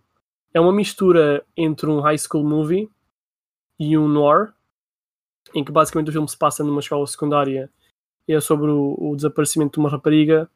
[0.52, 2.88] é uma mistura entre um high school movie
[3.78, 4.52] e um noir
[5.54, 7.70] em que basicamente o filme se passa numa escola secundária
[8.26, 10.48] e é sobre o, o desaparecimento de uma rapariga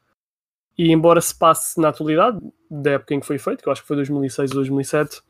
[0.77, 2.39] E embora se passe na atualidade,
[2.69, 5.21] da época em que foi feito, que eu acho que foi 2006 ou 2007,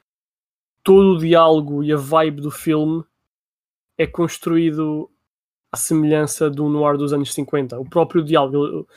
[0.84, 3.04] todo o diálogo e a vibe do filme
[3.98, 5.10] é construído
[5.72, 7.80] à semelhança do noir dos anos 50.
[7.80, 8.88] O próprio diálogo,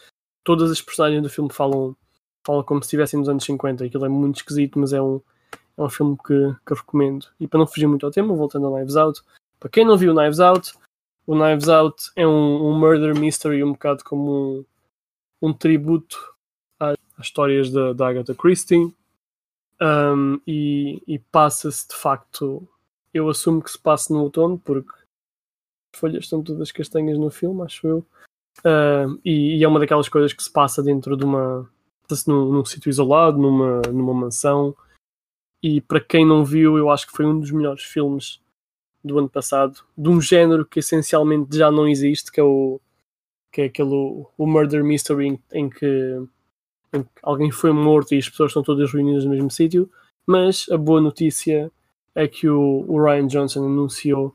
[0.45, 1.97] todas as personagens do filme falam,
[2.45, 3.85] falam como se estivessem nos anos 50.
[3.85, 5.21] Aquilo é muito esquisito, mas é um,
[5.77, 7.27] é um filme que, que recomendo.
[7.39, 9.23] E para não fugir muito ao tema, voltando ao Knives Out,
[9.59, 10.73] para quem não viu Knives Out,
[11.27, 14.65] o Knives Out é um, um murder mystery um bocado como
[15.41, 16.33] um, um tributo
[16.79, 18.93] as histórias da, da Agatha Christie
[19.81, 22.67] um, e, e passa-se de facto.
[23.13, 24.93] Eu assumo que se passa no outono porque
[25.95, 27.99] as folhas estão todas castanhas no filme, acho eu.
[28.61, 31.69] Uh, e, e, é uma daquelas coisas que se passa dentro de uma.
[32.13, 34.77] Passa-se num, num sítio isolado, numa, numa mansão.
[35.63, 38.41] E para quem não viu, eu acho que foi um dos melhores filmes
[39.03, 42.81] do ano passado, de um género que essencialmente já não existe, que é o
[43.51, 46.23] que é aquele o Murder Mystery em, em que
[47.23, 49.91] alguém foi morto e as pessoas estão todas reunidas no mesmo sítio,
[50.27, 51.71] mas a boa notícia
[52.15, 54.35] é que o, o Ryan Johnson anunciou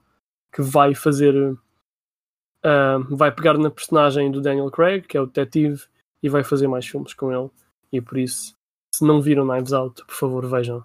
[0.53, 5.83] que vai fazer uh, vai pegar na personagem do Daniel Craig, que é o detetive,
[6.21, 7.49] e vai fazer mais filmes com ele.
[7.91, 8.56] E por isso,
[8.93, 10.84] se não viram Knives Out, por favor vejam.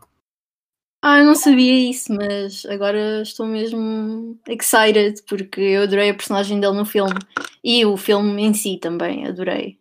[1.04, 6.60] Ah, eu não sabia isso, mas agora estou mesmo excited porque eu adorei a personagem
[6.60, 7.18] dele no filme
[7.64, 9.80] e o filme em si também adorei.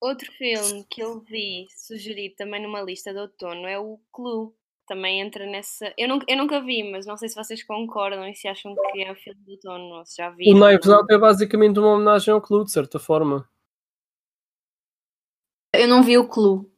[0.00, 4.52] Outro filme que eu vi sugerido também numa lista de outono é o Clue.
[4.86, 5.92] Também entra nessa.
[5.98, 9.02] Eu, não, eu nunca vi, mas não sei se vocês concordam e se acham que
[9.02, 10.56] é o filme de outono ou se já viram.
[10.56, 13.48] O Knives Out é basicamente uma homenagem ao Clue, de certa forma.
[15.78, 16.68] Eu não vi o Clue.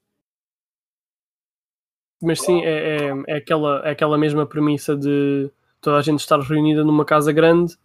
[2.23, 6.39] Mas sim, é, é, é, aquela, é aquela mesma premissa de toda a gente estar
[6.39, 7.79] reunida numa casa grande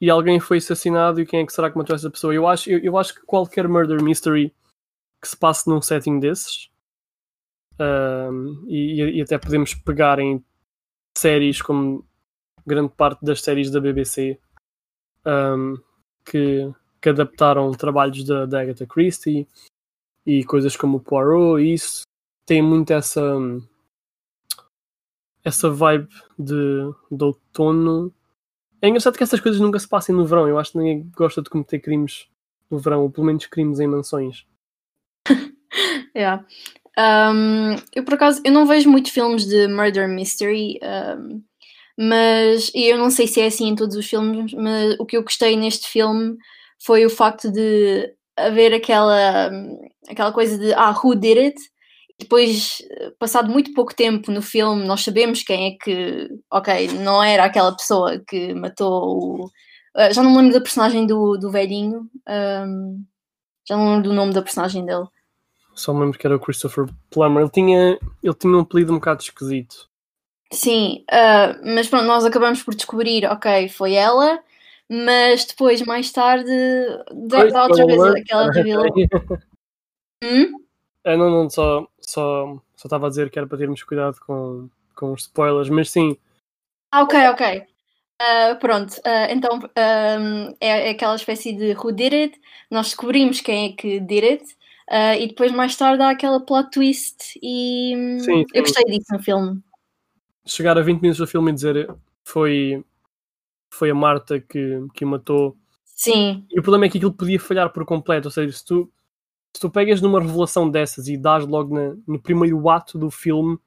[0.00, 2.34] e alguém foi assassinado e quem é que será que matou essa pessoa?
[2.34, 4.54] Eu acho, eu, eu acho que qualquer murder mystery
[5.20, 6.70] que se passe num setting desses
[7.78, 10.42] um, e, e, até podemos pegar em
[11.16, 12.06] séries como
[12.66, 14.40] grande parte das séries da BBC
[15.26, 15.76] um,
[16.24, 19.46] que, que, adaptaram trabalhos da, da Agatha Christie
[20.26, 22.02] e coisas como Poirot e isso
[22.46, 23.22] tem muito essa
[25.44, 26.08] essa vibe
[26.38, 28.12] de, de outono
[28.82, 30.48] é engraçado que essas coisas nunca se passem no verão.
[30.48, 32.26] Eu acho que ninguém gosta de cometer crimes
[32.68, 34.44] no verão, ou pelo menos crimes em mansões.
[36.16, 36.44] yeah.
[36.98, 41.42] Um, eu por acaso eu não vejo muitos filmes de murder mystery, um,
[41.96, 45.22] mas eu não sei se é assim em todos os filmes, mas o que eu
[45.22, 46.36] gostei neste filme
[46.84, 49.50] foi o facto de haver aquela,
[50.08, 51.72] aquela coisa de ah, who did it?
[52.22, 52.78] depois,
[53.18, 57.74] passado muito pouco tempo no filme, nós sabemos quem é que, ok, não era aquela
[57.74, 59.44] pessoa que matou o.
[59.94, 62.08] Uh, já não me lembro da personagem do, do velhinho,
[62.66, 63.04] um,
[63.68, 65.06] já não lembro do nome da personagem dele.
[65.74, 67.42] Só me lembro que era o Christopher Plummer.
[67.42, 69.88] Ele tinha, ele tinha um apelido um bocado esquisito.
[70.50, 74.38] Sim, uh, mas pronto, nós acabamos por descobrir, ok, foi ela,
[74.92, 76.50] mas depois, mais tarde,
[77.12, 78.94] da, outra vez, aquela revelou.
[80.22, 80.62] hum?
[81.02, 84.68] É, não, não, só só só estava a dizer que era para termos cuidado com,
[84.94, 86.16] com os spoilers, mas sim.
[86.92, 87.66] Ah, ok, ok.
[88.20, 93.40] Uh, pronto, uh, então um, é, é, aquela espécie de who did it, nós descobrimos
[93.40, 94.44] quem é que did it,
[94.90, 98.44] uh, e depois mais tarde há aquela plot twist e sim, sim.
[98.52, 99.60] eu gostei disso no filme.
[100.46, 102.84] Chegar a 20 minutos do filme e dizer foi,
[103.72, 105.56] foi a Marta que, que matou.
[105.84, 106.44] Sim.
[106.50, 108.90] E o problema é que aquilo podia falhar por completo, ou seja, se tu
[109.54, 113.58] se tu pegas numa revelação dessas e dás logo na, no primeiro ato do filme,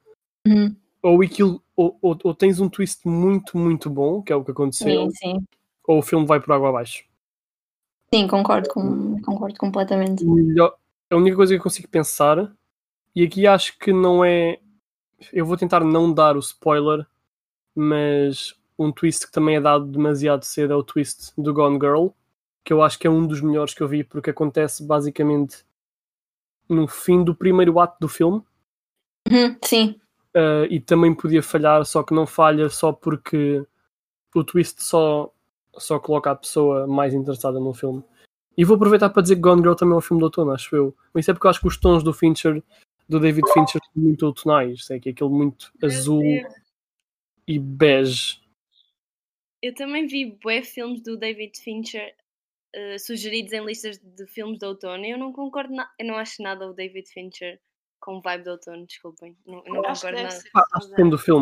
[0.47, 0.75] uhum.
[1.01, 4.51] ou, aquilo, ou, ou, ou, tens um twist muito, muito bom, que é o que
[4.51, 5.45] aconteceu, sim, sim.
[5.87, 7.03] ou o filme vai por água abaixo.
[8.11, 10.25] Sim, concordo, com, concordo completamente.
[10.25, 10.75] Melhor,
[11.11, 12.51] a única coisa que eu consigo pensar,
[13.15, 14.59] e aqui acho que não é.
[15.31, 17.05] Eu vou tentar não dar o spoiler,
[17.75, 22.07] mas um twist que também é dado demasiado cedo é o twist do Gone Girl,
[22.63, 25.65] que eu acho que é um dos melhores que eu vi, porque acontece basicamente
[26.67, 28.43] no fim do primeiro ato do filme.
[29.31, 29.99] Uhum, sim.
[30.35, 33.65] Uh, e também podia falhar, só que não falha só porque
[34.33, 35.31] o twist só,
[35.77, 38.03] só coloca a pessoa mais interessada no filme.
[38.57, 40.75] E vou aproveitar para dizer que Gone Girl também é um filme de outono, acho
[40.75, 40.95] eu.
[41.13, 42.63] Mas isso é porque eu acho que os tons do Fincher,
[43.07, 44.89] do David Fincher, são muito outonais.
[44.89, 46.23] É que é aquele muito azul
[47.47, 48.39] e bege.
[49.65, 52.15] Eu também vi bué filmes do David Fincher
[52.75, 55.04] uh, sugeridos em listas de filmes de outono.
[55.04, 55.91] Eu não concordo, na...
[55.97, 57.60] eu não acho nada o David Fincher
[57.99, 59.36] com vibe de outono, desculpem.
[59.43, 60.39] Não, eu não eu concordo nada.
[60.56, 61.41] Ah, acho que do filme.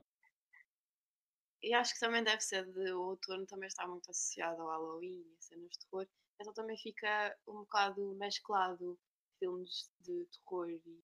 [1.61, 5.19] E acho que também deve ser de o outono também está muito associado ao Halloween
[5.19, 6.07] e cenas de terror.
[6.39, 8.97] Então também fica um bocado mesclado
[9.37, 11.03] filmes de terror e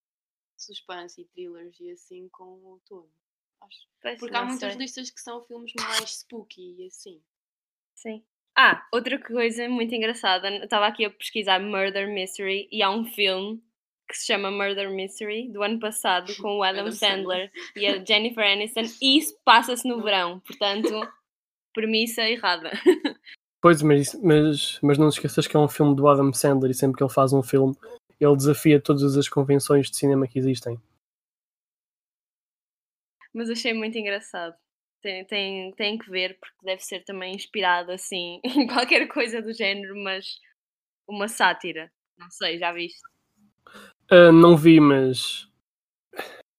[0.55, 3.11] suspense e thrillers e assim com o outono.
[3.61, 3.79] Acho.
[4.01, 4.81] Pois, Porque há muitas sei.
[4.81, 7.21] listas que são filmes mais spooky e assim.
[7.95, 8.23] Sim.
[8.55, 10.49] Ah, outra coisa muito engraçada.
[10.63, 13.61] Estava aqui a pesquisar Murder Mystery e há um filme
[14.07, 17.97] que se chama Murder Mystery do ano passado com o Adam Adam Sandler e a
[18.03, 20.39] Jennifer Aniston e isso passa-se no verão.
[20.41, 20.89] Portanto,
[21.73, 22.71] premissa errada.
[23.61, 26.73] Pois, mas, mas, mas não te esqueças que é um filme do Adam Sandler e
[26.73, 27.75] sempre que ele faz um filme,
[28.17, 30.79] ele desafia todas as convenções de cinema que existem.
[33.33, 34.55] Mas achei muito engraçado.
[35.01, 39.53] Tem, tem, tem que ver, porque deve ser também inspirado assim em qualquer coisa do
[39.53, 40.39] género, mas
[41.07, 41.91] uma sátira.
[42.17, 43.01] Não sei, já viste?
[44.11, 45.47] Ah, não vi, mas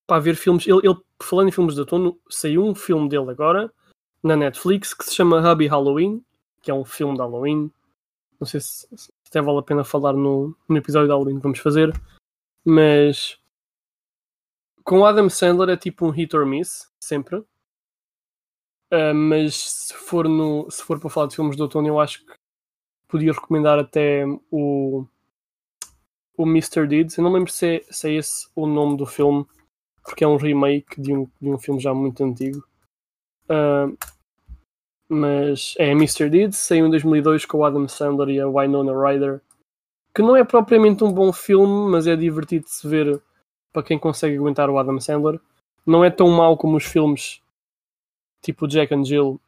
[0.07, 3.73] para ver filmes, ele, ele, falando em filmes de outono, saiu um filme dele agora
[4.23, 6.25] na Netflix que se chama Hubby Halloween,
[6.63, 7.71] que é um filme de Halloween.
[8.41, 11.43] Não sei se, se até vale a pena falar no, no episódio de Halloween que
[11.43, 11.93] vamos fazer,
[12.65, 13.39] mas
[14.91, 17.45] com Adam Sandler é tipo um hit or miss, sempre.
[18.91, 22.27] Ah, mas se for, no, se for para falar de filmes de outono, eu acho
[22.27, 22.33] que
[23.07, 25.07] podia recomendar até o,
[26.37, 26.89] o Mr.
[26.89, 27.17] Deeds.
[27.17, 29.47] Eu não lembro se é, se é esse o nome do filme,
[30.03, 32.61] porque é um remake de um, de um filme já muito antigo.
[33.49, 33.87] Ah,
[35.09, 36.29] mas é Mr.
[36.29, 39.41] Deeds, saiu em 2002 com o Adam Sandler e a Winona Ryder,
[40.13, 43.23] que não é propriamente um bom filme, mas é divertido de se ver
[43.73, 45.41] para quem consegue aguentar o Adam Sandler.
[45.87, 47.41] Não é tão mau como os filmes
[48.43, 49.41] tipo Jack and Jill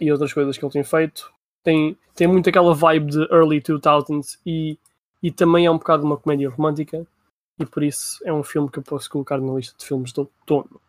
[0.00, 1.32] e outras coisas que ele tem feito.
[1.62, 4.78] Tem, tem muito aquela vibe de early 2000s e,
[5.22, 7.06] e também é um bocado uma comédia romântica
[7.58, 10.20] e por isso é um filme que eu posso colocar na lista de filmes de
[10.20, 10.80] outono.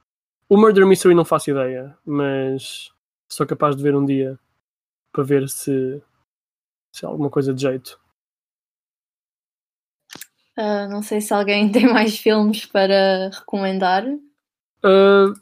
[0.49, 2.91] O Murder Mystery não faço ideia, mas
[3.31, 4.37] sou capaz de ver um dia
[5.11, 6.01] para ver se,
[6.93, 7.99] se há alguma coisa de jeito.
[10.57, 14.05] Ah, não sei se alguém tem mais filmes para recomendar.
[14.83, 15.33] Uh,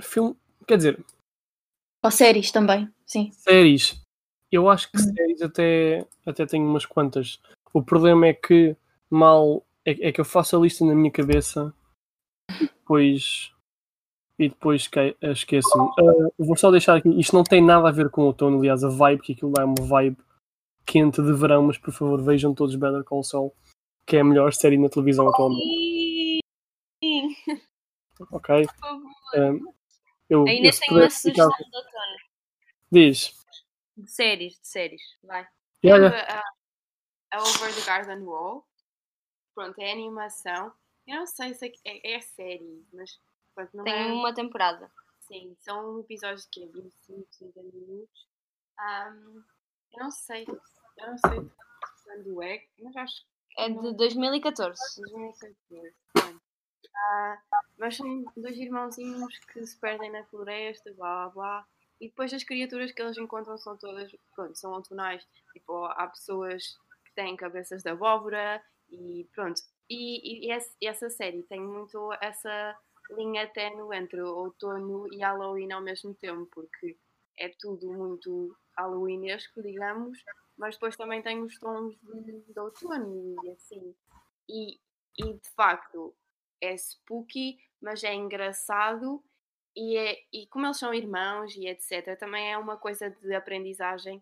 [0.00, 1.04] filme, quer dizer,
[2.02, 3.30] Ou séries também, sim.
[3.32, 4.00] séries.
[4.50, 5.12] Eu acho que Hum.
[5.14, 7.38] séries até, até tenho umas quantas.
[7.72, 8.74] O problema é que
[9.10, 11.72] mal é, é que eu faço a lista na minha cabeça
[12.60, 13.52] depois
[14.38, 15.88] e depois que- esqueço-me.
[16.00, 18.82] Uh, vou só deixar aqui, isto não tem nada a ver com o outono, aliás,
[18.84, 20.16] a vibe, que aquilo lá é uma vibe
[20.88, 23.54] quente de verão, mas por favor vejam todos Better Call Saul,
[24.06, 26.40] que é a melhor série na televisão atualmente,
[27.04, 27.36] Sim,
[28.32, 28.66] ok?
[28.66, 29.12] por favor.
[29.36, 29.72] Um,
[30.30, 32.16] eu, A eu Inês tem uma sugestão de outono.
[32.90, 33.34] Diz.
[33.96, 35.02] De séries, de séries.
[35.22, 35.46] Vai.
[35.84, 38.66] Olha, Lembra a, a Over the Garden Wall?
[39.54, 40.72] Pronto, é animação.
[41.06, 43.20] Eu não sei se é, é, é série, mas
[43.54, 44.12] pronto, não Tem é.
[44.12, 44.90] uma temporada.
[45.20, 46.70] Sim, são episódios de quê?
[46.72, 48.26] 25, 30 minutos.
[48.78, 49.42] Ahm,
[49.92, 50.46] eu não sei.
[50.98, 51.50] Eu não sei
[52.04, 54.80] quando é, mas acho que É de 2014.
[55.02, 55.94] 2014.
[56.12, 56.40] Pronto.
[56.96, 57.40] Ah,
[57.78, 61.66] mas são dois irmãozinhos que se perdem na floresta, blá blá blá.
[62.00, 65.26] E depois as criaturas que eles encontram são todas, pronto, são autonais.
[65.52, 69.60] Tipo, há pessoas que têm cabeças de abóbora e pronto.
[69.90, 72.76] E, e esse- essa série tem muito essa
[73.10, 76.96] linha ténue entre outono e Halloween ao mesmo tempo, porque
[77.38, 80.18] é tudo muito Halloweenesco, digamos,
[80.58, 83.94] mas depois também tem os tons de, de outono e assim.
[84.48, 84.80] E,
[85.18, 86.14] e de facto
[86.60, 89.22] é spooky, mas é engraçado
[89.76, 94.20] e, é, e como eles são irmãos e etc., também é uma coisa de aprendizagem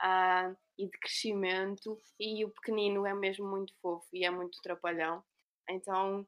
[0.00, 1.96] ah, e de crescimento.
[2.18, 5.22] E o pequenino é mesmo muito fofo e é muito trapalhão.
[5.68, 6.26] Então,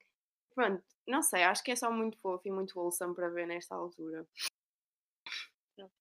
[0.55, 3.75] pronto, não sei, acho que é só muito fofo e muito wholesome para ver nesta
[3.75, 4.25] altura.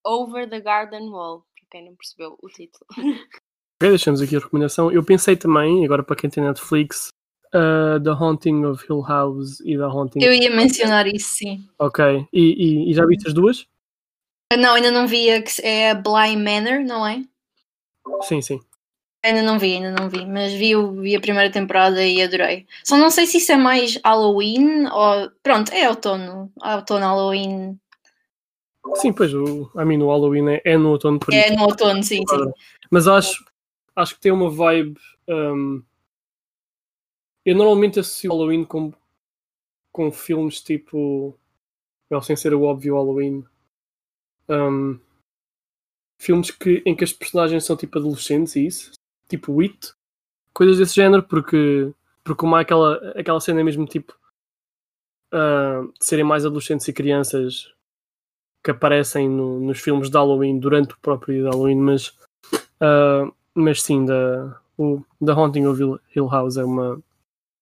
[0.06, 2.86] Over the Garden Wall, quem não percebeu o título.
[3.84, 4.91] Ok, deixamos aqui a recomendação.
[4.91, 7.07] Eu pensei também, agora para quem tem Netflix,
[7.47, 10.21] uh, The Haunting of Hill House e The Haunting.
[10.21, 11.67] Eu ia mencionar isso, sim.
[11.79, 13.65] Ok, e, e- e já viste as duas?
[14.53, 17.23] Ah, Não, ainda não vi a que é a Bly Manor, não é?
[18.22, 18.59] Sim, sim.
[19.26, 22.67] Ainda não vi, ainda não vi, mas vi, vi a primeira temporada e adorei.
[22.84, 25.32] Só não sei se isso é mais Halloween ou.
[25.41, 26.51] Pronto, é outono.
[26.63, 27.80] Outono, Halloween.
[28.95, 31.55] Sim, pois, o, a mim no Halloween é, é no outono por É isso.
[31.55, 32.51] no outono, sim, sim.
[32.89, 33.45] Mas acho,
[33.95, 34.99] acho que tem uma vibe.
[35.27, 35.84] um,
[37.45, 38.93] eu normalmente associo Halloween com,
[39.91, 41.38] com filmes tipo.
[42.11, 43.45] Well, sem ser o óbvio Halloween.
[44.49, 44.99] um,
[46.19, 48.91] filmes que, em que as personagens são tipo adolescentes e isso.
[49.29, 49.93] Tipo It.
[50.53, 54.13] Coisas desse género, porque, porque como há aquela, aquela cena mesmo tipo.
[55.32, 57.73] ah, de serem mais adolescentes e crianças
[58.64, 62.18] que aparecem no- nos filmes de Halloween durante o próprio Halloween, mas,
[62.80, 65.82] ah, mas sim, da, o The Haunting of
[66.16, 67.01] Hill- House é uma,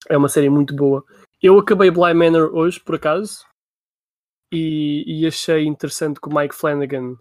[0.09, 1.03] é uma série muito boa.
[1.41, 3.45] Eu acabei Bly Manor hoje, por acaso,
[4.51, 7.15] e, e achei interessante que o Mike Flanagan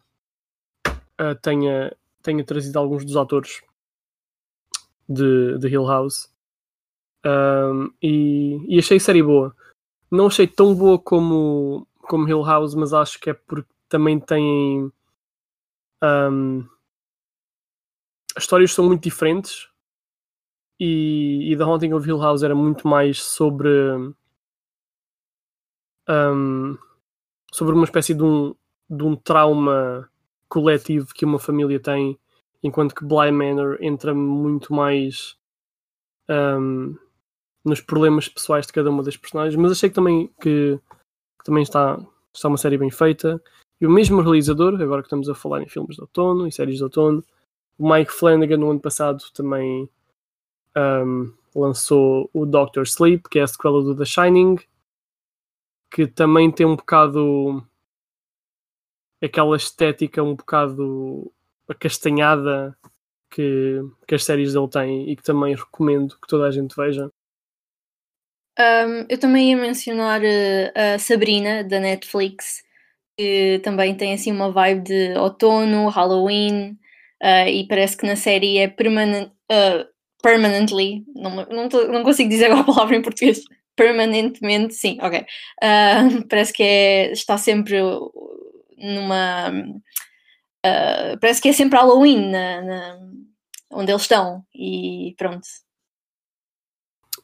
[1.19, 3.63] ah, tenha, tenha trazido alguns dos atores
[5.09, 6.31] de, de Hill House.
[7.27, 9.55] Um, e, e achei série boa.
[10.11, 14.91] Não achei tão boa como, como Hill House, mas acho que é porque também têm.
[16.03, 16.67] um,
[18.37, 19.69] as histórias são muito diferentes
[20.79, 23.69] e, e The Haunting of Hill House era muito mais sobre
[26.09, 26.79] um,
[27.53, 28.55] sobre uma espécie de um,
[28.89, 30.09] de um trauma
[30.49, 32.19] coletivo que uma família tem,
[32.63, 35.37] enquanto que Bly Manor entra muito mais
[36.31, 36.97] um,
[37.65, 40.79] nos problemas pessoais de cada uma das personagens, mas achei que também que,
[41.39, 41.99] que também está,
[42.35, 43.41] está uma série bem feita.
[43.81, 46.77] E o mesmo realizador, agora que estamos a falar em filmes de outono e séries
[46.77, 47.25] de outono,
[47.79, 49.89] o Mike Flanagan no ano passado também
[50.77, 54.57] um, lançou o Doctor Sleep, que é a sequela do The Shining,
[55.91, 57.65] que também tem um bocado
[59.23, 61.33] aquela estética um bocado
[61.69, 62.77] acastanhada
[63.31, 67.11] que, que as séries dele têm e que também recomendo que toda a gente veja.
[68.59, 72.63] Um, eu também ia mencionar uh, a Sabrina da Netflix,
[73.19, 76.79] que também tem assim uma vibe de outono, Halloween,
[77.23, 79.87] uh, e parece que na série é permanent, uh,
[80.23, 83.43] permanently, não, não, tô- não consigo dizer agora a palavra em português,
[83.77, 85.27] permanentemente, sim, ok.
[86.31, 87.79] Parece que é, está sempre
[88.79, 89.53] numa.
[91.21, 92.99] parece que é sempre Halloween na, na-
[93.71, 95.47] onde eles estão, e pronto.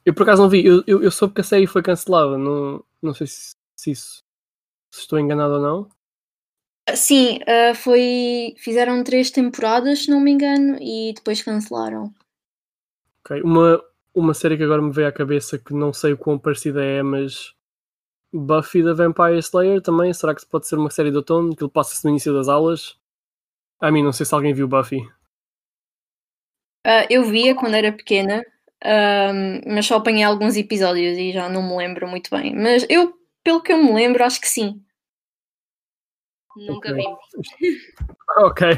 [0.04, 2.84] Eu por acaso não vi, eu, eu, eu soube que a série foi cancelada, não,
[3.02, 4.24] não sei se, se isso
[4.92, 5.88] se estou enganado ou não.
[6.94, 8.54] Sim, uh, foi.
[8.58, 12.12] Fizeram três temporadas, se não me engano, e depois cancelaram.
[13.20, 13.82] Ok, Uma,
[14.14, 17.02] uma série que agora me veio à cabeça que não sei o quão parecida é,
[17.02, 17.54] mas
[18.32, 21.56] Buffy da Vampire Slayer também, será que pode ser uma série de outono?
[21.56, 22.98] Que ele passa-se no início das aulas?
[23.80, 25.00] A mim, não sei se alguém viu Buffy.
[26.86, 28.44] Uh, eu via quando era pequena,
[28.84, 32.54] um, mas só apanhei alguns episódios e já não me lembro muito bem.
[32.54, 34.82] Mas eu, pelo que eu me lembro, acho que sim.
[36.56, 37.04] Nunca vi.
[38.36, 38.68] Ok.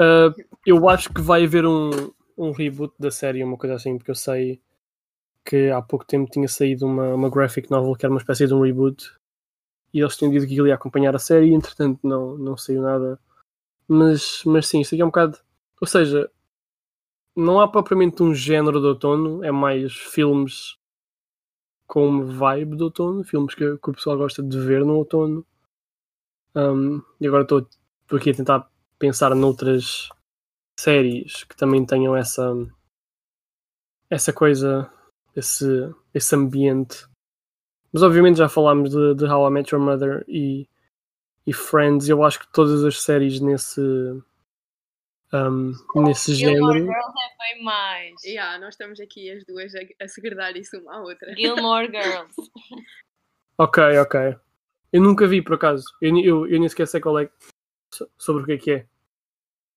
[0.00, 0.34] Uh,
[0.66, 1.90] eu acho que vai haver um,
[2.36, 4.60] um reboot da série, uma coisa assim, porque eu sei
[5.44, 8.54] que há pouco tempo tinha saído uma, uma graphic novel que era uma espécie de
[8.54, 9.12] um reboot
[9.92, 12.82] e eles tinham dito que aquilo ia acompanhar a série e entretanto não, não saiu
[12.82, 13.18] nada.
[13.88, 15.38] Mas, mas sim, isto aqui é um bocado.
[15.80, 16.30] Ou seja,
[17.36, 20.76] não há propriamente um género de outono, é mais filmes
[21.86, 25.46] com vibe de outono, filmes que, que o pessoal gosta de ver no outono.
[26.54, 27.66] Um, e agora estou
[28.02, 30.08] estou aqui a tentar pensar noutras
[30.78, 32.54] séries que também tenham essa
[34.10, 34.90] essa coisa,
[35.34, 35.66] esse,
[36.12, 37.06] esse ambiente.
[37.90, 40.68] Mas obviamente já falámos de, de How I Met Your Mother e,
[41.46, 42.08] e Friends.
[42.08, 43.80] Eu acho que todas as séries nesse
[45.34, 45.72] um,
[46.04, 46.92] nesse Gilmore género.
[46.92, 48.24] Girls é bem mais.
[48.24, 51.34] Yeah, nós estamos aqui as duas a, a segredar isso uma à outra.
[51.34, 52.34] Gilmore Girls.
[53.58, 54.20] Ok, ok.
[54.92, 55.84] Eu nunca vi por acaso.
[56.00, 57.30] Eu, eu, eu nem sequer sei qual é
[57.92, 58.86] so- sobre o que é que é.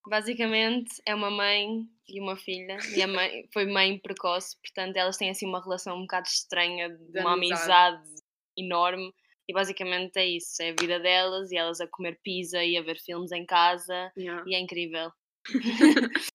[0.08, 2.76] Basicamente é uma mãe e uma filha.
[2.94, 6.90] E a mãe foi mãe precoce, portanto elas têm assim uma relação um bocado estranha,
[6.90, 7.62] de De uma amizade.
[7.96, 8.22] amizade
[8.56, 9.12] enorme.
[9.48, 12.82] E basicamente é isso, é a vida delas e elas a comer pizza e a
[12.82, 14.42] ver filmes em casa Yeah.
[14.46, 15.12] e é incrível.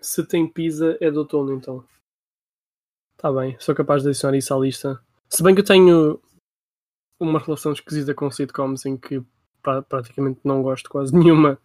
[0.00, 1.84] Se tem pizza, é de outono, então.
[3.18, 5.04] Tá bem, sou capaz de adicionar isso à lista.
[5.28, 6.20] Se bem que eu tenho
[7.20, 9.22] uma relação esquisita com sitcoms em que
[9.62, 11.58] pra- praticamente não gosto quase nenhuma.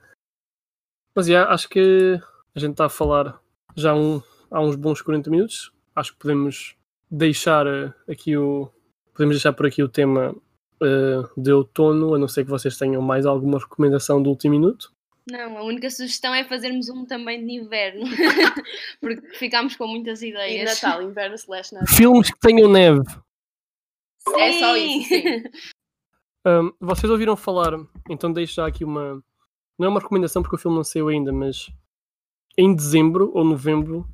[1.15, 2.19] Mas já, acho que
[2.53, 3.41] a gente está a falar
[3.75, 4.21] já um-
[4.51, 5.71] há uns bons 40 minutos.
[5.95, 6.75] Acho que podemos
[7.09, 8.69] deixar eh, aqui o.
[9.13, 10.35] Podemos deixar por aqui o tema
[10.83, 14.91] eh, de outono, a não ser que vocês tenham mais alguma recomendação do último minuto.
[15.27, 18.05] Não, a única sugestão é fazermos um também de inverno,
[19.01, 20.81] porque ficámos com muitas E ideias.
[20.81, 21.95] Natal, inverno slash Natal.
[21.95, 23.01] Filmes que tenham neve.
[24.37, 25.43] É só isso, sim.
[26.47, 27.71] Um, vocês ouviram falar,
[28.07, 29.19] então deixo já aqui uma.
[29.79, 31.71] Não é uma recomendação porque o filme não saiu ainda, mas
[32.55, 34.07] em dezembro ou novembro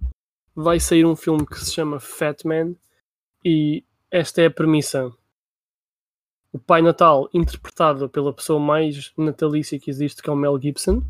[0.55, 2.73] vai sair um filme que se chama Fat Man
[3.43, 5.11] e esta é a premissa.
[6.53, 11.01] O Pai Natal, interpretado pela pessoa mais natalícia que existe, que é o Mel Gibson,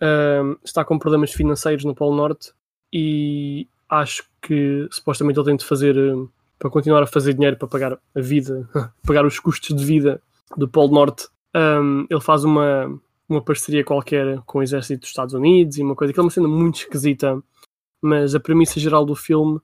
[0.00, 2.52] um, está com problemas financeiros no Polo Norte
[2.92, 5.94] e acho que supostamente ele tem de fazer
[6.58, 8.68] para continuar a fazer dinheiro para pagar a vida,
[9.06, 10.22] pagar os custos de vida
[10.56, 15.34] do Polo Norte, um, ele faz uma, uma parceria qualquer com o exército dos Estados
[15.34, 17.42] Unidos e uma coisa que é uma cena muito esquisita
[18.02, 19.60] mas a premissa geral do filme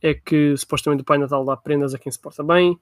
[0.00, 2.78] é que supostamente o Pai Natal dá prendas a quem se porta bem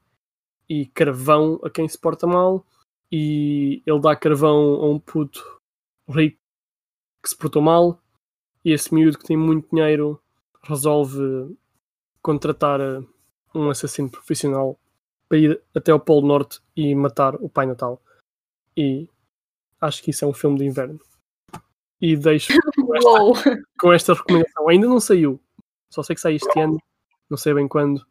[0.68, 2.64] e carvão a quem se porta mal
[3.10, 5.60] e ele dá carvão a um puto
[6.08, 6.38] rico
[7.22, 8.00] que se portou mal
[8.64, 10.20] e esse miúdo que tem muito dinheiro
[10.62, 11.56] resolve
[12.22, 12.80] contratar
[13.54, 14.78] um assassino profissional
[15.28, 18.00] para ir até ao Polo Norte e matar o Pai Natal.
[18.76, 19.08] E
[19.80, 20.98] acho que isso é um filme de inverno.
[22.00, 24.68] E deixo com esta, com esta recomendação.
[24.68, 25.40] Ainda não saiu,
[25.90, 26.78] só sei que sai este ano,
[27.30, 28.04] não sei bem quando,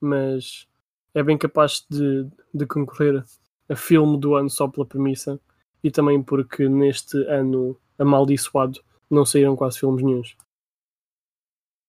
[0.00, 0.66] mas
[1.14, 3.24] é bem capaz de, de concorrer
[3.68, 5.40] a filme do ano só pela premissa
[5.82, 8.80] e também porque neste ano amaldiçoado
[9.10, 10.36] não saíram quase filmes nenhums.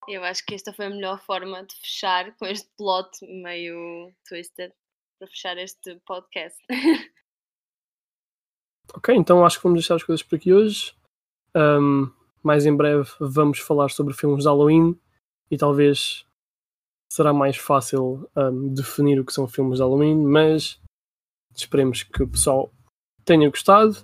[0.08, 4.74] Eu acho que esta foi a melhor forma de fechar com este plot meio twisted
[5.20, 6.58] para fechar este podcast.
[8.94, 10.96] ok, então acho que vamos deixar as coisas por aqui hoje.
[11.56, 12.12] Um,
[12.42, 15.00] mais em breve vamos falar sobre filmes de Halloween
[15.52, 16.26] e talvez
[17.12, 20.80] será mais fácil um, definir o que são filmes de Halloween, mas
[21.56, 22.72] esperemos que o pessoal
[23.26, 23.98] tenha gostado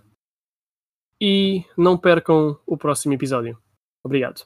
[1.22, 3.58] e não percam o próximo episódio.
[4.03, 4.45] Obrigado.